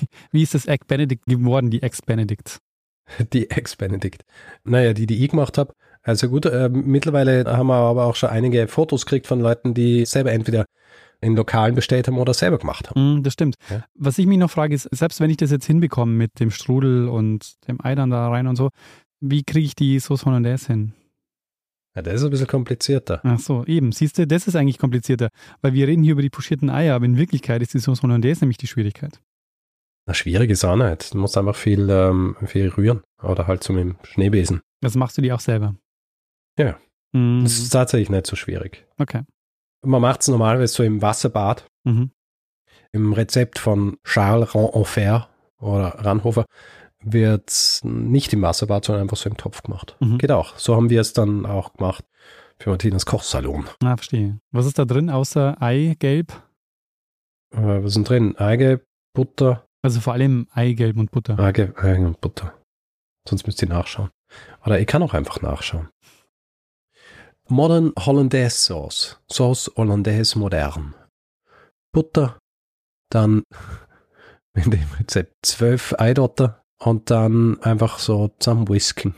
[0.32, 2.60] wie ist das Egg Benedict geworden, die Ex Benedict?
[3.32, 4.24] Die Ex-Benedict.
[4.64, 5.74] Naja, die, die ich gemacht habe.
[6.02, 10.04] Also gut, äh, mittlerweile haben wir aber auch schon einige Fotos gekriegt von Leuten, die
[10.04, 10.66] selber entweder
[11.20, 13.18] in Lokalen bestellt haben oder selber gemacht haben.
[13.18, 13.56] Mm, das stimmt.
[13.70, 13.84] Ja.
[13.94, 17.08] Was ich mich noch frage, ist, selbst wenn ich das jetzt hinbekomme mit dem Strudel
[17.08, 18.70] und dem Ei dann da rein und so,
[19.20, 20.92] wie kriege ich die Sauce Hollandaise hin?
[21.96, 23.20] Ja, das ist ein bisschen komplizierter.
[23.24, 23.90] Ach so, eben.
[23.90, 25.30] Siehst du, das ist eigentlich komplizierter,
[25.62, 28.44] weil wir reden hier über die pochierten Eier, aber in Wirklichkeit ist die Sauce Hollandaise
[28.44, 29.18] nämlich die Schwierigkeit.
[30.06, 31.14] Eine schwierige Sache nicht.
[31.14, 33.02] Du musst einfach viel, ähm, viel rühren.
[33.22, 34.62] Oder halt so mit dem Schneebesen.
[34.80, 35.74] Das machst du die auch selber.
[36.58, 36.78] Ja.
[37.12, 37.42] Mhm.
[37.42, 38.86] Das ist tatsächlich nicht so schwierig.
[38.98, 39.22] Okay.
[39.84, 41.66] Man macht es normalerweise so im Wasserbad.
[41.84, 42.10] Mhm.
[42.92, 45.28] Im Rezept von Charles Ranhofer
[45.58, 46.46] oder Ranhofer
[47.02, 49.96] wird nicht im Wasserbad, sondern einfach so im Topf gemacht.
[50.00, 50.18] Mhm.
[50.18, 50.56] Geht auch.
[50.56, 52.04] So haben wir es dann auch gemacht
[52.58, 53.66] für Martinas Kochsalon.
[53.82, 54.38] Ah, verstehe.
[54.52, 56.32] Was ist da drin außer Eigelb?
[57.52, 58.36] Äh, was sind drin?
[58.36, 61.38] Eigelb, Butter, Also vor allem Eigelb und Butter.
[61.38, 62.52] Eigelb, Eigelb und Butter.
[63.28, 64.10] Sonst müsst ihr nachschauen.
[64.64, 65.90] Oder ich kann auch einfach nachschauen.
[67.46, 69.20] Modern Hollandaise Sauce.
[69.30, 70.96] Sauce Hollandaise modern.
[71.92, 72.36] Butter,
[73.12, 73.44] dann
[74.54, 79.14] in dem Rezept zwölf Eidotter und dann einfach so zusammen whisken.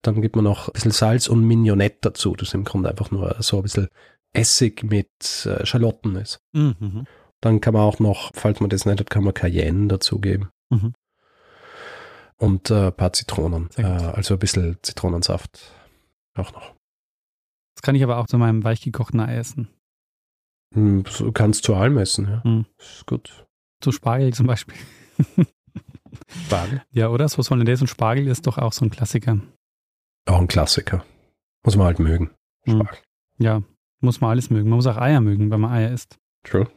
[0.00, 2.34] Dann gibt man noch ein bisschen Salz und Mignonette dazu.
[2.34, 3.88] Das im Grunde einfach nur so ein bisschen
[4.32, 5.10] Essig mit
[5.44, 6.40] äh, Schalotten ist.
[6.54, 7.04] Mhm.
[7.44, 10.48] Dann kann man auch noch, falls man das nicht hat, kann man Cayenne dazugeben.
[10.70, 10.94] Mhm.
[12.38, 13.68] Und äh, ein paar Zitronen.
[13.76, 15.74] Äh, also ein bisschen Zitronensaft
[16.34, 16.74] auch noch.
[17.76, 19.68] Das kann ich aber auch zu meinem weichgekochten Ei essen.
[20.72, 22.42] Hm, Du kannst zu allem essen, ja.
[22.44, 22.64] Hm.
[22.78, 23.46] Ist gut.
[23.82, 24.76] Zu Spargel zum Beispiel.
[26.46, 26.82] Spargel.
[26.92, 27.28] Ja, oder?
[27.28, 29.38] Sauce Hollandaise und Spargel ist doch auch so ein Klassiker.
[30.24, 31.04] Auch ein Klassiker.
[31.62, 32.30] Muss man halt mögen.
[32.64, 32.78] Hm.
[32.80, 32.98] Spargel.
[33.36, 33.62] Ja,
[34.00, 34.70] muss man alles mögen.
[34.70, 36.18] Man muss auch Eier mögen, wenn man Eier isst.
[36.42, 36.70] True.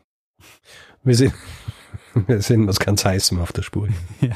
[1.03, 1.33] Wir sind,
[2.27, 3.89] wir sind was ganz Heißem auf der Spur.
[4.21, 4.35] Ja.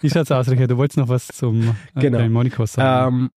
[0.00, 0.70] Wie schaut's aus, Richard?
[0.70, 2.18] Du wolltest noch was zum äh, Genau.
[2.18, 3.16] Delmonicos sagen.
[3.16, 3.30] Ähm,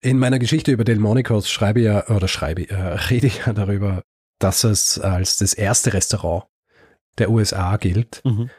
[0.00, 4.02] in meiner Geschichte über Delmonicos schreibe ich ja, oder schreibe äh, rede ich ja darüber,
[4.38, 6.44] dass es als das erste Restaurant
[7.18, 8.20] der USA gilt.
[8.24, 8.50] Mhm.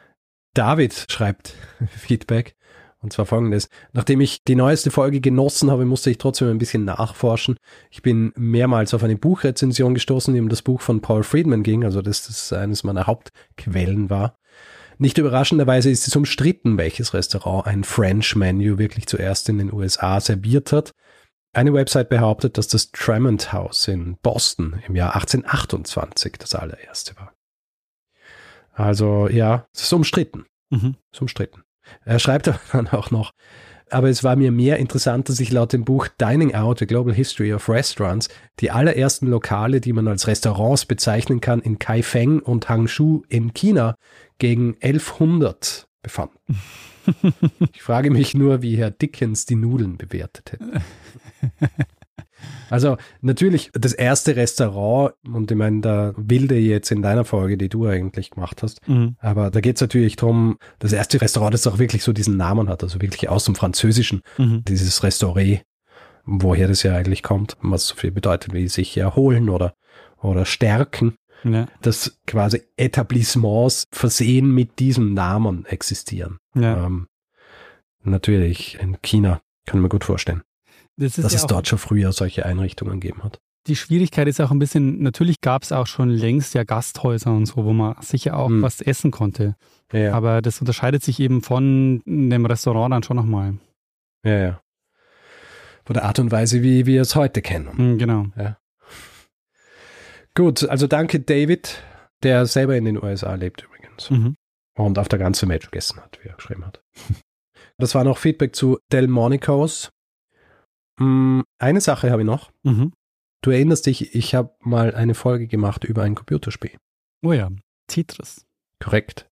[0.54, 1.54] David schreibt
[1.96, 2.56] Feedback.
[3.02, 3.68] Und zwar folgendes.
[3.92, 7.56] Nachdem ich die neueste Folge genossen habe, musste ich trotzdem ein bisschen nachforschen.
[7.90, 11.84] Ich bin mehrmals auf eine Buchrezension gestoßen, die um das Buch von Paul Friedman ging,
[11.84, 14.36] also dass das eines meiner Hauptquellen war.
[14.98, 20.20] Nicht überraschenderweise ist es umstritten, welches Restaurant ein French Menu wirklich zuerst in den USA
[20.20, 20.92] serviert hat.
[21.54, 27.32] Eine Website behauptet, dass das Tremont House in Boston im Jahr 1828 das allererste war.
[28.74, 30.44] Also ja, es ist umstritten.
[30.68, 30.96] Mhm.
[31.10, 31.62] ist umstritten.
[32.04, 33.32] Er schreibt aber dann auch noch,
[33.90, 37.12] aber es war mir mehr interessant, dass ich laut dem Buch Dining Out, A Global
[37.12, 38.28] History of Restaurants,
[38.60, 43.96] die allerersten Lokale, die man als Restaurants bezeichnen kann, in Kaifeng und Hangzhou in China
[44.38, 46.38] gegen 1100 befanden.
[47.72, 50.82] Ich frage mich nur, wie Herr Dickens die Nudeln bewertet hätte.
[52.70, 57.68] Also natürlich das erste Restaurant, und ich meine, da wilde jetzt in deiner Folge, die
[57.68, 59.16] du eigentlich gemacht hast, Mhm.
[59.20, 62.68] aber da geht es natürlich darum, das erste Restaurant, das auch wirklich so diesen Namen
[62.68, 64.62] hat, also wirklich aus dem Französischen, Mhm.
[64.66, 65.62] dieses Restaurant,
[66.24, 69.74] woher das ja eigentlich kommt, was so viel bedeutet wie sich erholen oder,
[70.22, 71.66] oder stärken, Ja.
[71.82, 76.38] dass quasi Etablissements versehen mit diesem Namen existieren.
[76.54, 76.86] ja.
[76.86, 77.06] Ähm,
[78.02, 80.42] natürlich in China, kann mir gut vorstellen,
[81.00, 83.38] Das ist dass ja es dort schon früher solche Einrichtungen gegeben hat.
[83.66, 87.46] die Schwierigkeit ist auch ein bisschen, natürlich gab es auch schon längst ja Gasthäuser und
[87.46, 88.62] so, wo man sicher auch Hm.
[88.62, 89.54] was essen konnte.
[89.92, 93.54] Ja, Aber das unterscheidet sich eben von dem Restaurant dann schon nochmal.
[94.24, 94.60] ja, ja.
[95.84, 97.70] Von der Art und Weise, wie wir es heute kennen.
[97.76, 98.26] Mhm, genau.
[100.34, 101.82] Gut, also danke David,
[102.22, 104.36] der selber in den USA lebt übrigens Mhm.
[104.76, 106.82] und auf der ganzen Welt gegessen hat, wie er geschrieben hat.
[107.78, 109.90] Das war noch Feedback zu Delmonicos.
[111.00, 112.50] Mm, Eine Sache habe ich noch.
[112.62, 112.92] Mhm.
[113.42, 116.76] Du erinnerst dich, ich habe mal eine Folge gemacht über ein Computerspiel.
[117.22, 117.48] Oh ja,
[117.86, 118.46] Tetris.
[118.82, 119.26] Korrekt.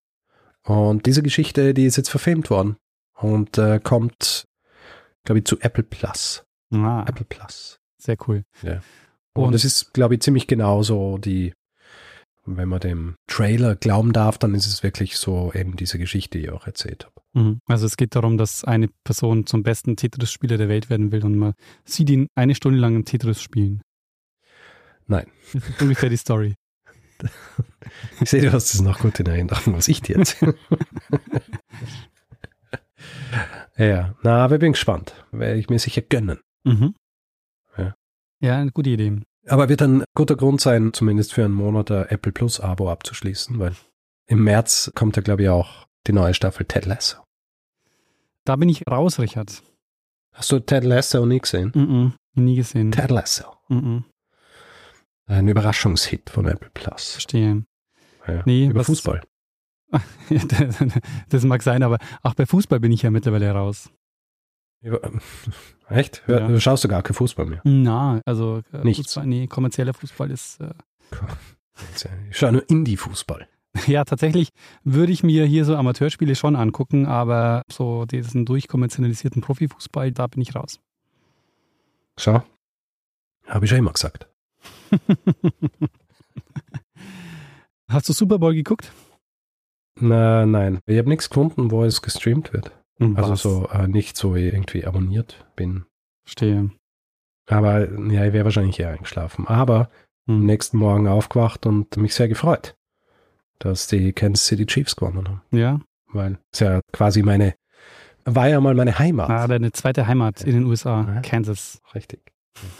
[0.64, 2.76] Und diese Geschichte, die ist jetzt verfilmt worden
[3.14, 4.44] und äh, kommt,
[5.24, 6.44] glaube ich, zu Apple Plus.
[6.72, 7.78] Ah, Apple Plus.
[8.00, 8.44] sehr cool.
[8.62, 11.52] Und, Und- es ist, glaube ich, ziemlich genau so die,
[12.44, 16.44] wenn man dem Trailer glauben darf, dann ist es wirklich so eben diese Geschichte, die
[16.44, 17.17] ich auch erzählt habe.
[17.34, 17.60] Mhm.
[17.66, 21.36] Also es geht darum, dass eine Person zum besten Tetris-Spieler der Welt werden will und
[21.36, 21.54] man
[21.84, 23.82] sieht ihn eine Stunde lang im Tetris spielen.
[25.06, 25.26] Nein.
[25.52, 26.54] Das ist ungefähr die Story.
[28.20, 30.54] Ich sehe, du hast es noch gut in Erinnerung, was ich dir erzähle.
[33.76, 35.24] ja, na, aber ich bin gespannt.
[35.32, 36.40] Werde ich mir sicher gönnen.
[36.64, 36.94] Mhm.
[37.76, 37.94] Ja.
[38.40, 39.20] Ja, eine gute Idee.
[39.46, 43.58] Aber wird ein guter Grund sein, zumindest für einen Monat ein Apple Plus Abo abzuschließen,
[43.58, 43.74] weil
[44.26, 47.18] im März kommt ja, glaube ich, auch die neue Staffel Ted Lasso.
[48.44, 49.62] Da bin ich raus, Richard.
[50.32, 51.72] Hast du Ted Lasso nie gesehen?
[51.74, 52.14] Mhm.
[52.34, 52.92] Nie gesehen.
[52.92, 53.56] Ted Lasso.
[53.68, 54.04] Mhm.
[55.26, 57.12] Ein Überraschungshit von Apple Plus.
[57.12, 57.64] Verstehe.
[58.26, 58.42] Ja.
[58.46, 59.20] Nee, Über Fußball.
[61.28, 63.90] Das- mag sein, aber auch bei Fußball bin ich ja mittlerweile raus.
[65.88, 66.26] Echt?
[66.26, 66.60] Hör, Ja.
[66.60, 67.60] Schaust du gar kein Fußball mehr.
[67.64, 69.06] Na, also äh, Nichts.
[69.14, 70.72] Fußball, nee, kommerzieller Fußball ist äh,
[72.30, 73.48] Ich schaue nur Indie-Fußball.
[73.86, 74.48] Ja, tatsächlich
[74.84, 80.42] würde ich mir hier so Amateurspiele schon angucken, aber so diesen durchkommerzialisierten Profifußball, da bin
[80.42, 80.80] ich raus.
[82.18, 82.42] Schau.
[83.46, 84.28] Habe ich ja immer gesagt.
[87.88, 88.92] Hast du Super Bowl geguckt?
[90.00, 90.80] Na, nein.
[90.86, 92.72] Ich habe nichts gefunden, wo es gestreamt wird.
[93.00, 93.42] Also Was?
[93.42, 95.86] so äh, nicht so irgendwie abonniert bin.
[96.24, 96.70] Verstehe.
[97.48, 99.46] Aber ja, ich wäre wahrscheinlich eher eingeschlafen.
[99.46, 99.90] Aber
[100.28, 100.46] am Hm.
[100.46, 102.74] nächsten Morgen aufgewacht und mich sehr gefreut,
[103.58, 105.40] dass die Kansas City Chiefs gewonnen haben.
[105.50, 105.80] Ja,
[106.12, 107.54] Weil es ja quasi meine,
[108.24, 109.28] war ja mal meine Heimat.
[109.30, 111.20] ah, deine zweite Heimat in den USA, Ja.
[111.22, 111.80] Kansas.
[111.94, 112.20] Richtig.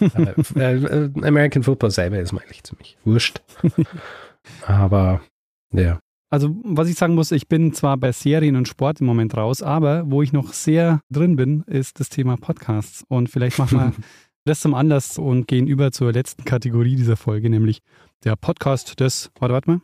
[0.01, 3.41] äh, äh, American Football selber ist mir eigentlich ziemlich wurscht.
[4.67, 5.21] Aber
[5.73, 6.01] ja.
[6.31, 9.63] Also, was ich sagen muss, ich bin zwar bei Serien und Sport im Moment raus,
[9.63, 13.03] aber wo ich noch sehr drin bin, ist das Thema Podcasts.
[13.09, 13.93] Und vielleicht machen wir
[14.45, 17.81] das zum Anlass und gehen über zur letzten Kategorie dieser Folge, nämlich
[18.25, 19.81] der Podcast des, warte, warte mal.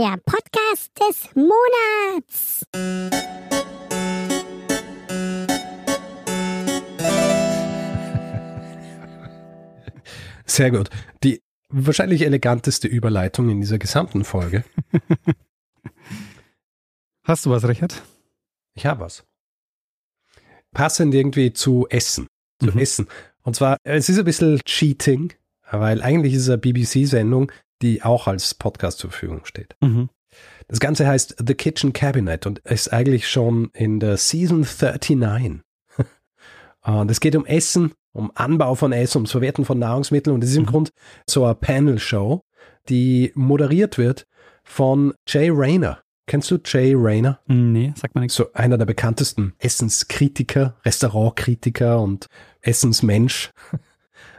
[0.00, 2.64] Der Podcast des Monats.
[10.46, 10.90] Sehr gut.
[11.22, 14.64] Die wahrscheinlich eleganteste Überleitung in dieser gesamten Folge.
[17.24, 18.02] Hast du was, Richard?
[18.74, 19.24] Ich habe was.
[20.72, 22.26] Passend irgendwie zu Essen.
[22.62, 22.78] Zu Mhm.
[22.78, 23.08] Essen.
[23.42, 25.32] Und zwar, es ist ein bisschen Cheating,
[25.70, 29.76] weil eigentlich ist es eine BBC-Sendung, die auch als Podcast zur Verfügung steht.
[29.80, 30.08] Mhm.
[30.68, 35.62] Das Ganze heißt The Kitchen Cabinet und ist eigentlich schon in der Season 39.
[36.82, 40.50] Und es geht um Essen, um Anbau von Essen, ums Verwerten von Nahrungsmitteln und es
[40.50, 40.66] ist im Mhm.
[40.68, 40.90] Grund
[41.28, 42.42] so eine Panel-Show,
[42.88, 44.26] die moderiert wird
[44.64, 46.00] von Jay Rayner.
[46.26, 47.40] Kennst du Jay Rayner?
[47.48, 48.36] Nee, sagt man nichts.
[48.36, 52.26] So einer der bekanntesten Essenskritiker, Restaurantkritiker und
[52.60, 53.50] Essensmensch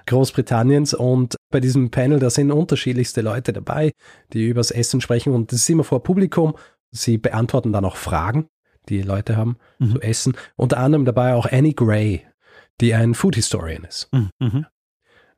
[0.07, 0.93] Großbritanniens.
[0.93, 3.91] Und bei diesem Panel, da sind unterschiedlichste Leute dabei,
[4.33, 5.33] die übers Essen sprechen.
[5.33, 6.55] Und das ist immer vor Publikum.
[6.91, 8.47] Sie beantworten dann auch Fragen,
[8.89, 9.91] die Leute haben Mhm.
[9.91, 10.33] zu Essen.
[10.55, 12.25] Unter anderem dabei auch Annie Gray,
[12.81, 14.09] die ein Food Historian ist.
[14.11, 14.29] Mhm.
[14.39, 14.65] Mhm.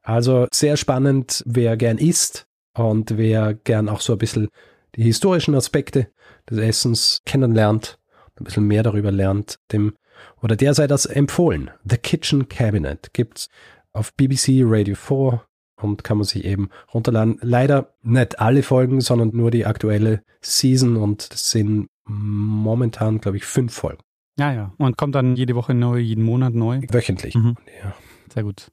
[0.01, 2.45] Also sehr spannend, wer gern isst
[2.75, 4.49] und wer gern auch so ein bisschen
[4.95, 6.07] die historischen Aspekte
[6.49, 7.97] des Essens kennenlernt,
[8.39, 9.93] ein bisschen mehr darüber lernt, dem
[10.41, 11.71] oder der sei das empfohlen.
[11.89, 13.47] The Kitchen Cabinet gibt's
[13.93, 15.43] auf BBC Radio 4
[15.81, 17.37] und kann man sich eben runterladen.
[17.41, 23.45] Leider nicht alle Folgen, sondern nur die aktuelle Season und das sind momentan, glaube ich,
[23.45, 24.01] fünf Folgen.
[24.37, 24.73] Ja, ja.
[24.77, 26.81] Und kommt dann jede Woche neu, jeden Monat neu.
[26.89, 27.35] Wöchentlich.
[27.35, 27.55] Mhm.
[27.83, 27.95] Ja.
[28.33, 28.71] Sehr gut.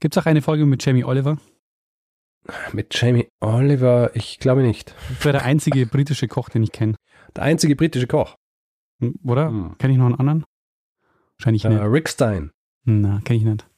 [0.00, 1.38] Gibt es auch eine Folge mit Jamie Oliver?
[2.72, 4.94] Mit Jamie Oliver, ich glaube nicht.
[5.08, 6.94] Das wäre der einzige britische Koch, den ich kenne.
[7.36, 8.36] Der einzige britische Koch.
[9.22, 9.48] Oder?
[9.48, 9.76] Hm.
[9.78, 10.44] Kenne ich noch einen anderen?
[11.36, 11.80] Wahrscheinlich Äh, nicht.
[11.82, 12.50] Rick Stein.
[12.84, 13.68] Na, kenne ich nicht.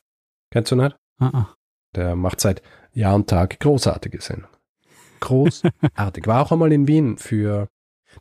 [0.50, 0.96] Kennst du nicht?
[1.18, 1.54] Ah, ah.
[1.94, 4.54] Der macht seit Jahr und Tag großartige Sendungen.
[5.20, 6.26] Großartig.
[6.26, 7.68] War auch einmal in Wien für,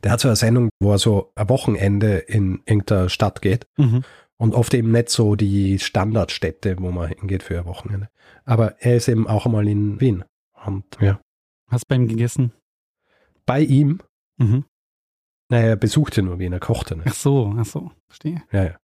[0.02, 4.04] der hat so eine Sendung, wo er so ein Wochenende in irgendeiner Stadt geht Mhm.
[4.38, 8.08] und oft eben nicht so die Standardstädte, wo man hingeht für ein Wochenende.
[8.44, 10.24] Aber er ist eben auch einmal in Wien.
[10.64, 11.20] Und ja,
[11.68, 12.52] Hast bei ihm gegessen?
[13.46, 14.00] bei ihm,
[14.38, 14.64] Mhm.
[15.48, 17.16] naja, er besuchte nur Wien, er kochte Ach nicht.
[17.16, 17.90] so, ach so.
[18.08, 18.42] Verstehe.
[18.52, 18.76] Ja, ja.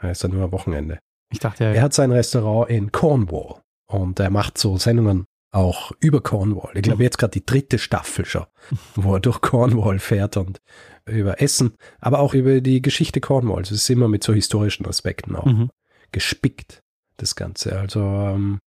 [0.00, 0.98] Er ist dann nur ein Wochenende.
[1.32, 1.82] Ich dachte, Er ja.
[1.82, 6.72] hat sein Restaurant in Cornwall und er macht so Sendungen auch über Cornwall.
[6.74, 8.46] Ich glaube, jetzt gerade die dritte Staffel schon,
[8.96, 10.58] wo er durch Cornwall fährt und
[11.06, 13.70] über Essen, aber auch über die Geschichte Cornwalls.
[13.70, 15.70] Es ist immer mit so historischen Aspekten auch Mhm.
[16.12, 16.82] gespickt,
[17.18, 17.78] das Ganze.
[17.78, 18.58] Also ähm,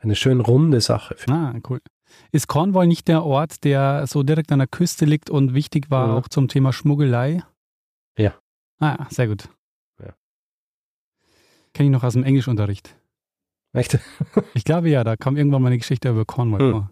[0.00, 1.16] eine schön runde Sache.
[1.28, 1.80] Ah, cool.
[2.30, 6.08] Ist Cornwall nicht der Ort, der so direkt an der Küste liegt und wichtig war
[6.08, 6.14] Ja.
[6.14, 7.42] auch zum Thema Schmuggelei?
[8.18, 8.34] Ja.
[8.80, 9.48] Ah, sehr gut.
[11.74, 12.96] Kenne ich noch aus dem Englischunterricht.
[13.74, 13.98] Echt?
[14.54, 16.70] Ich glaube ja, da kam irgendwann mal eine Geschichte über Cornwall Hm.
[16.72, 16.90] vor.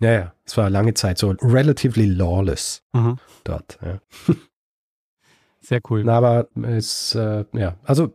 [0.00, 3.78] Ja, ja, es war lange Zeit so relatively lawless Aha, dort.
[3.82, 4.00] Ja.
[5.60, 6.02] sehr cool.
[6.04, 8.12] Na, aber es, äh, ja, also,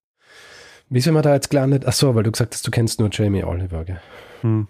[0.89, 1.85] wie sind wir da jetzt gelandet?
[1.85, 4.01] Ach so, weil du gesagt hast, du kennst nur Jamie Oliver, gell?
[4.41, 4.67] Hm.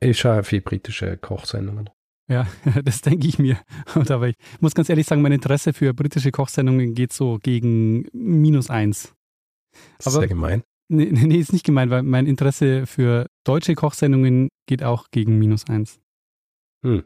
[0.00, 1.90] Ich schaue viel britische Kochsendungen.
[2.28, 2.46] Ja,
[2.84, 3.58] das denke ich mir.
[3.96, 8.06] Und aber ich muss ganz ehrlich sagen, mein Interesse für britische Kochsendungen geht so gegen
[8.12, 9.12] minus eins.
[9.98, 10.62] Das ist Aber- sehr gemein.
[10.88, 15.66] Nee, nee, ist nicht gemeint, weil mein Interesse für deutsche Kochsendungen geht auch gegen minus
[15.68, 16.00] eins.
[16.84, 17.04] Hm.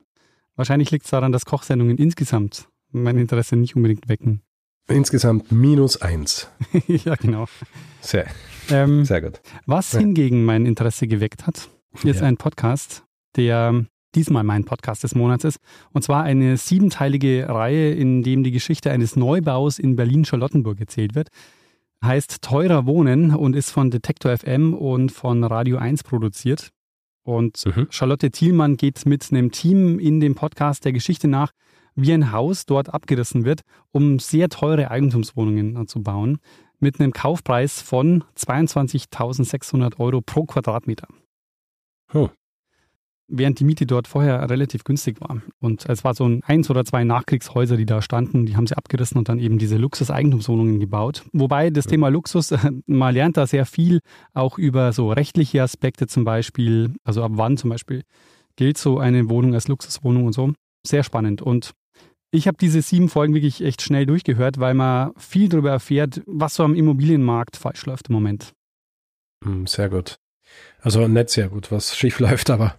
[0.56, 4.42] Wahrscheinlich liegt es daran, dass Kochsendungen insgesamt mein Interesse nicht unbedingt wecken.
[4.88, 6.48] Insgesamt minus eins.
[6.88, 7.46] ja, genau.
[8.00, 8.26] Sehr,
[8.70, 9.40] Ähm, sehr gut.
[9.66, 10.00] was Ja.
[10.00, 11.68] hingegen mein Interesse geweckt hat,
[12.02, 12.26] ist Ja.
[12.26, 13.04] ein Podcast,
[13.36, 15.58] der diesmal mein Podcast des Monats ist.
[15.92, 21.28] Und zwar eine siebenteilige Reihe, in dem die Geschichte eines Neubaus in Berlin-Charlottenburg erzählt wird.
[22.04, 26.70] Heißt Teurer Wohnen und ist von Detektor FM und von Radio 1 produziert.
[27.24, 27.88] Und Mhm.
[27.90, 31.50] Charlotte Thielmann geht mit einem Team in dem Podcast der Geschichte nach,
[31.96, 36.38] wie ein Haus dort abgerissen wird, um sehr teure Eigentumswohnungen zu bauen,
[36.78, 41.08] mit einem Kaufpreis von 22.600 Euro pro Quadratmeter.
[42.12, 42.28] Oh.
[43.28, 45.42] Während die Miete dort vorher relativ günstig war.
[45.58, 48.76] Und es war so ein eins oder zwei Nachkriegshäuser, die da standen, die haben sie
[48.76, 51.24] abgerissen und dann eben diese Luxus-Eigentumswohnungen gebaut.
[51.32, 52.54] Wobei das Thema Luxus,
[52.86, 54.00] man lernt da sehr viel,
[54.32, 58.02] auch über so rechtliche Aspekte zum Beispiel, also ab wann zum Beispiel
[58.54, 60.52] gilt so eine Wohnung als Luxuswohnung und so.
[60.86, 61.42] Sehr spannend.
[61.42, 61.72] Und
[62.30, 66.54] ich habe diese sieben Folgen wirklich echt schnell durchgehört, weil man viel darüber erfährt, was
[66.54, 68.52] so am Immobilienmarkt falsch läuft im Moment.
[69.44, 70.16] Hm, Sehr gut.
[70.80, 72.76] Also nicht sehr gut, was schief läuft, aber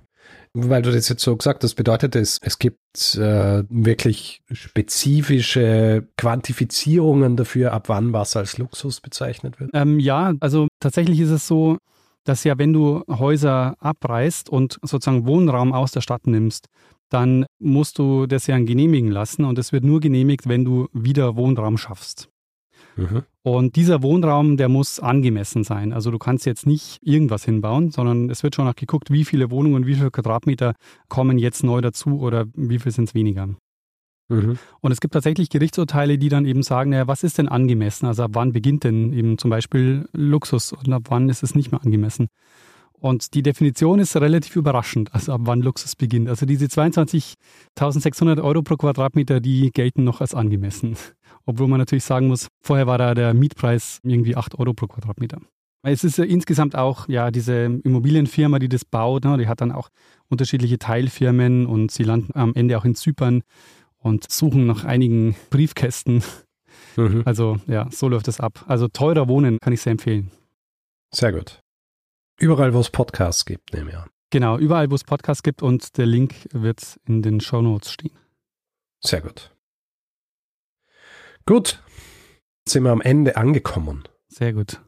[0.57, 7.35] weil du das jetzt so gesagt hast, bedeutet es, es gibt äh, wirklich spezifische Quantifizierungen
[7.37, 9.71] dafür, ab wann was als Luxus bezeichnet wird.
[9.73, 11.77] Ähm, ja, also tatsächlich ist es so,
[12.23, 16.67] dass ja, wenn du Häuser abreißt und sozusagen Wohnraum aus der Stadt nimmst,
[17.09, 21.35] dann musst du das ja genehmigen lassen und es wird nur genehmigt, wenn du wieder
[21.37, 22.29] Wohnraum schaffst.
[22.97, 23.23] Mhm.
[23.43, 25.93] Und dieser Wohnraum, der muss angemessen sein.
[25.93, 29.51] Also du kannst jetzt nicht irgendwas hinbauen, sondern es wird schon auch geguckt, wie viele
[29.51, 30.73] Wohnungen wie viele Quadratmeter
[31.07, 33.47] kommen jetzt neu dazu oder wie viel sind es weniger.
[34.29, 34.57] Mhm.
[34.81, 38.07] Und es gibt tatsächlich Gerichtsurteile, die dann eben sagen, naja, was ist denn angemessen?
[38.07, 41.71] Also ab wann beginnt denn eben zum Beispiel Luxus und ab wann ist es nicht
[41.71, 42.27] mehr angemessen?
[42.99, 46.29] Und die Definition ist relativ überraschend, also ab wann Luxus beginnt.
[46.29, 50.95] Also diese 22.600 Euro pro Quadratmeter, die gelten noch als angemessen.
[51.45, 55.39] Obwohl man natürlich sagen muss, vorher war da der Mietpreis irgendwie 8 Euro pro Quadratmeter.
[55.83, 59.71] Es ist ja insgesamt auch ja diese Immobilienfirma, die das baut, ne, die hat dann
[59.71, 59.89] auch
[60.27, 63.43] unterschiedliche Teilfirmen und sie landen am Ende auch in Zypern
[63.97, 66.23] und suchen nach einigen Briefkästen.
[66.97, 67.21] Mhm.
[67.25, 68.65] Also ja, so läuft es ab.
[68.67, 70.31] Also teurer Wohnen kann ich sehr empfehlen.
[71.13, 71.61] Sehr gut.
[72.39, 74.09] Überall, wo es Podcasts gibt, nehme ich an.
[74.29, 78.17] Genau, überall, wo es Podcasts gibt und der Link wird in den Show Notes stehen.
[78.99, 79.55] Sehr gut.
[81.45, 81.81] Gut.
[82.65, 84.03] Jetzt sind wir am Ende angekommen.
[84.27, 84.81] Sehr gut.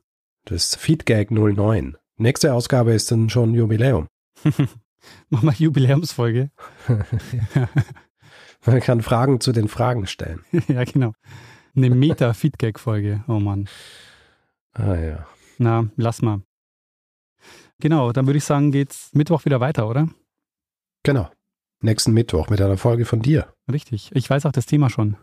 [0.46, 1.98] Das Feedgag 09.
[2.18, 4.08] Nächste Ausgabe ist dann schon Jubiläum.
[5.30, 6.52] Mach mal Jubiläumsfolge.
[8.66, 10.44] Man kann Fragen zu den Fragen stellen.
[10.68, 11.14] ja, genau.
[11.76, 13.24] Eine Meta-Feedback-Folge.
[13.28, 13.70] Oh Mann.
[14.74, 15.28] Ah ja.
[15.58, 16.42] Na, lass mal.
[17.80, 20.10] Genau, dann würde ich sagen, geht's Mittwoch wieder weiter, oder?
[21.04, 21.30] Genau.
[21.82, 23.54] Nächsten Mittwoch mit einer Folge von dir.
[23.72, 24.12] Richtig.
[24.14, 25.16] Ich weiß auch das Thema schon,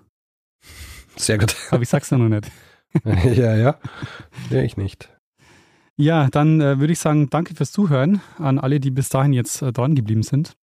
[1.17, 1.55] Sehr gut.
[1.71, 2.51] aber ich sag's ja noch nicht.
[3.05, 3.79] ja, ja.
[4.49, 5.11] Ja, ich nicht.
[5.97, 9.61] Ja, dann äh, würde ich sagen, danke fürs Zuhören an alle, die bis dahin jetzt
[9.63, 10.57] äh, dran geblieben sind.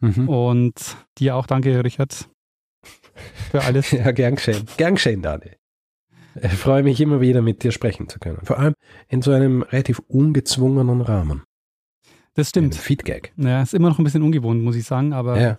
[0.00, 0.28] Mhm.
[0.28, 2.28] Und dir auch danke, Richard,
[3.50, 3.90] für alles.
[3.92, 4.66] Ja, gern geschehen.
[4.76, 5.52] Gern geschehen, Dani.
[6.42, 8.38] Ich freue mich immer wieder, mit dir sprechen zu können.
[8.42, 8.74] Vor allem
[9.08, 11.42] in so einem relativ ungezwungenen Rahmen.
[12.34, 12.74] Das Ein stimmt.
[12.74, 13.32] Feedgag.
[13.36, 15.58] Ja, ist immer noch ein bisschen ungewohnt, muss ich sagen, aber Ja.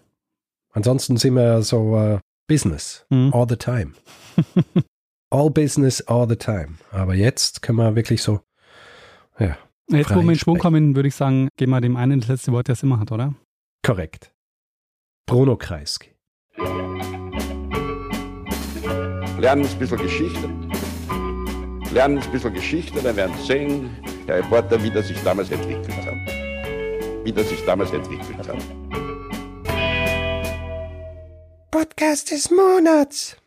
[0.73, 3.05] Ansonsten sind wir so äh, Business.
[3.09, 3.31] Mhm.
[3.33, 3.93] All the time.
[5.29, 6.75] All business all the time.
[6.91, 8.39] Aber jetzt können wir wirklich so,
[9.37, 9.57] ja,
[9.89, 12.53] jetzt, wo wir in Schwung kommen, würde ich sagen, geben wir dem einen das letzte
[12.53, 13.33] Wort, der es immer hat, oder?
[13.83, 14.31] korrekt.
[15.25, 16.11] Bruno Kreisky.
[19.39, 20.49] Lernen ein bisschen Geschichte.
[21.91, 23.89] Lernen ein bisschen Geschichte, dann werden Sie sehen,
[24.27, 26.15] der Reporter, wie das sich damals entwickelt hat.
[27.23, 28.57] Wie das sich damals entwickelt hat.
[31.69, 33.37] Podcast des Monats.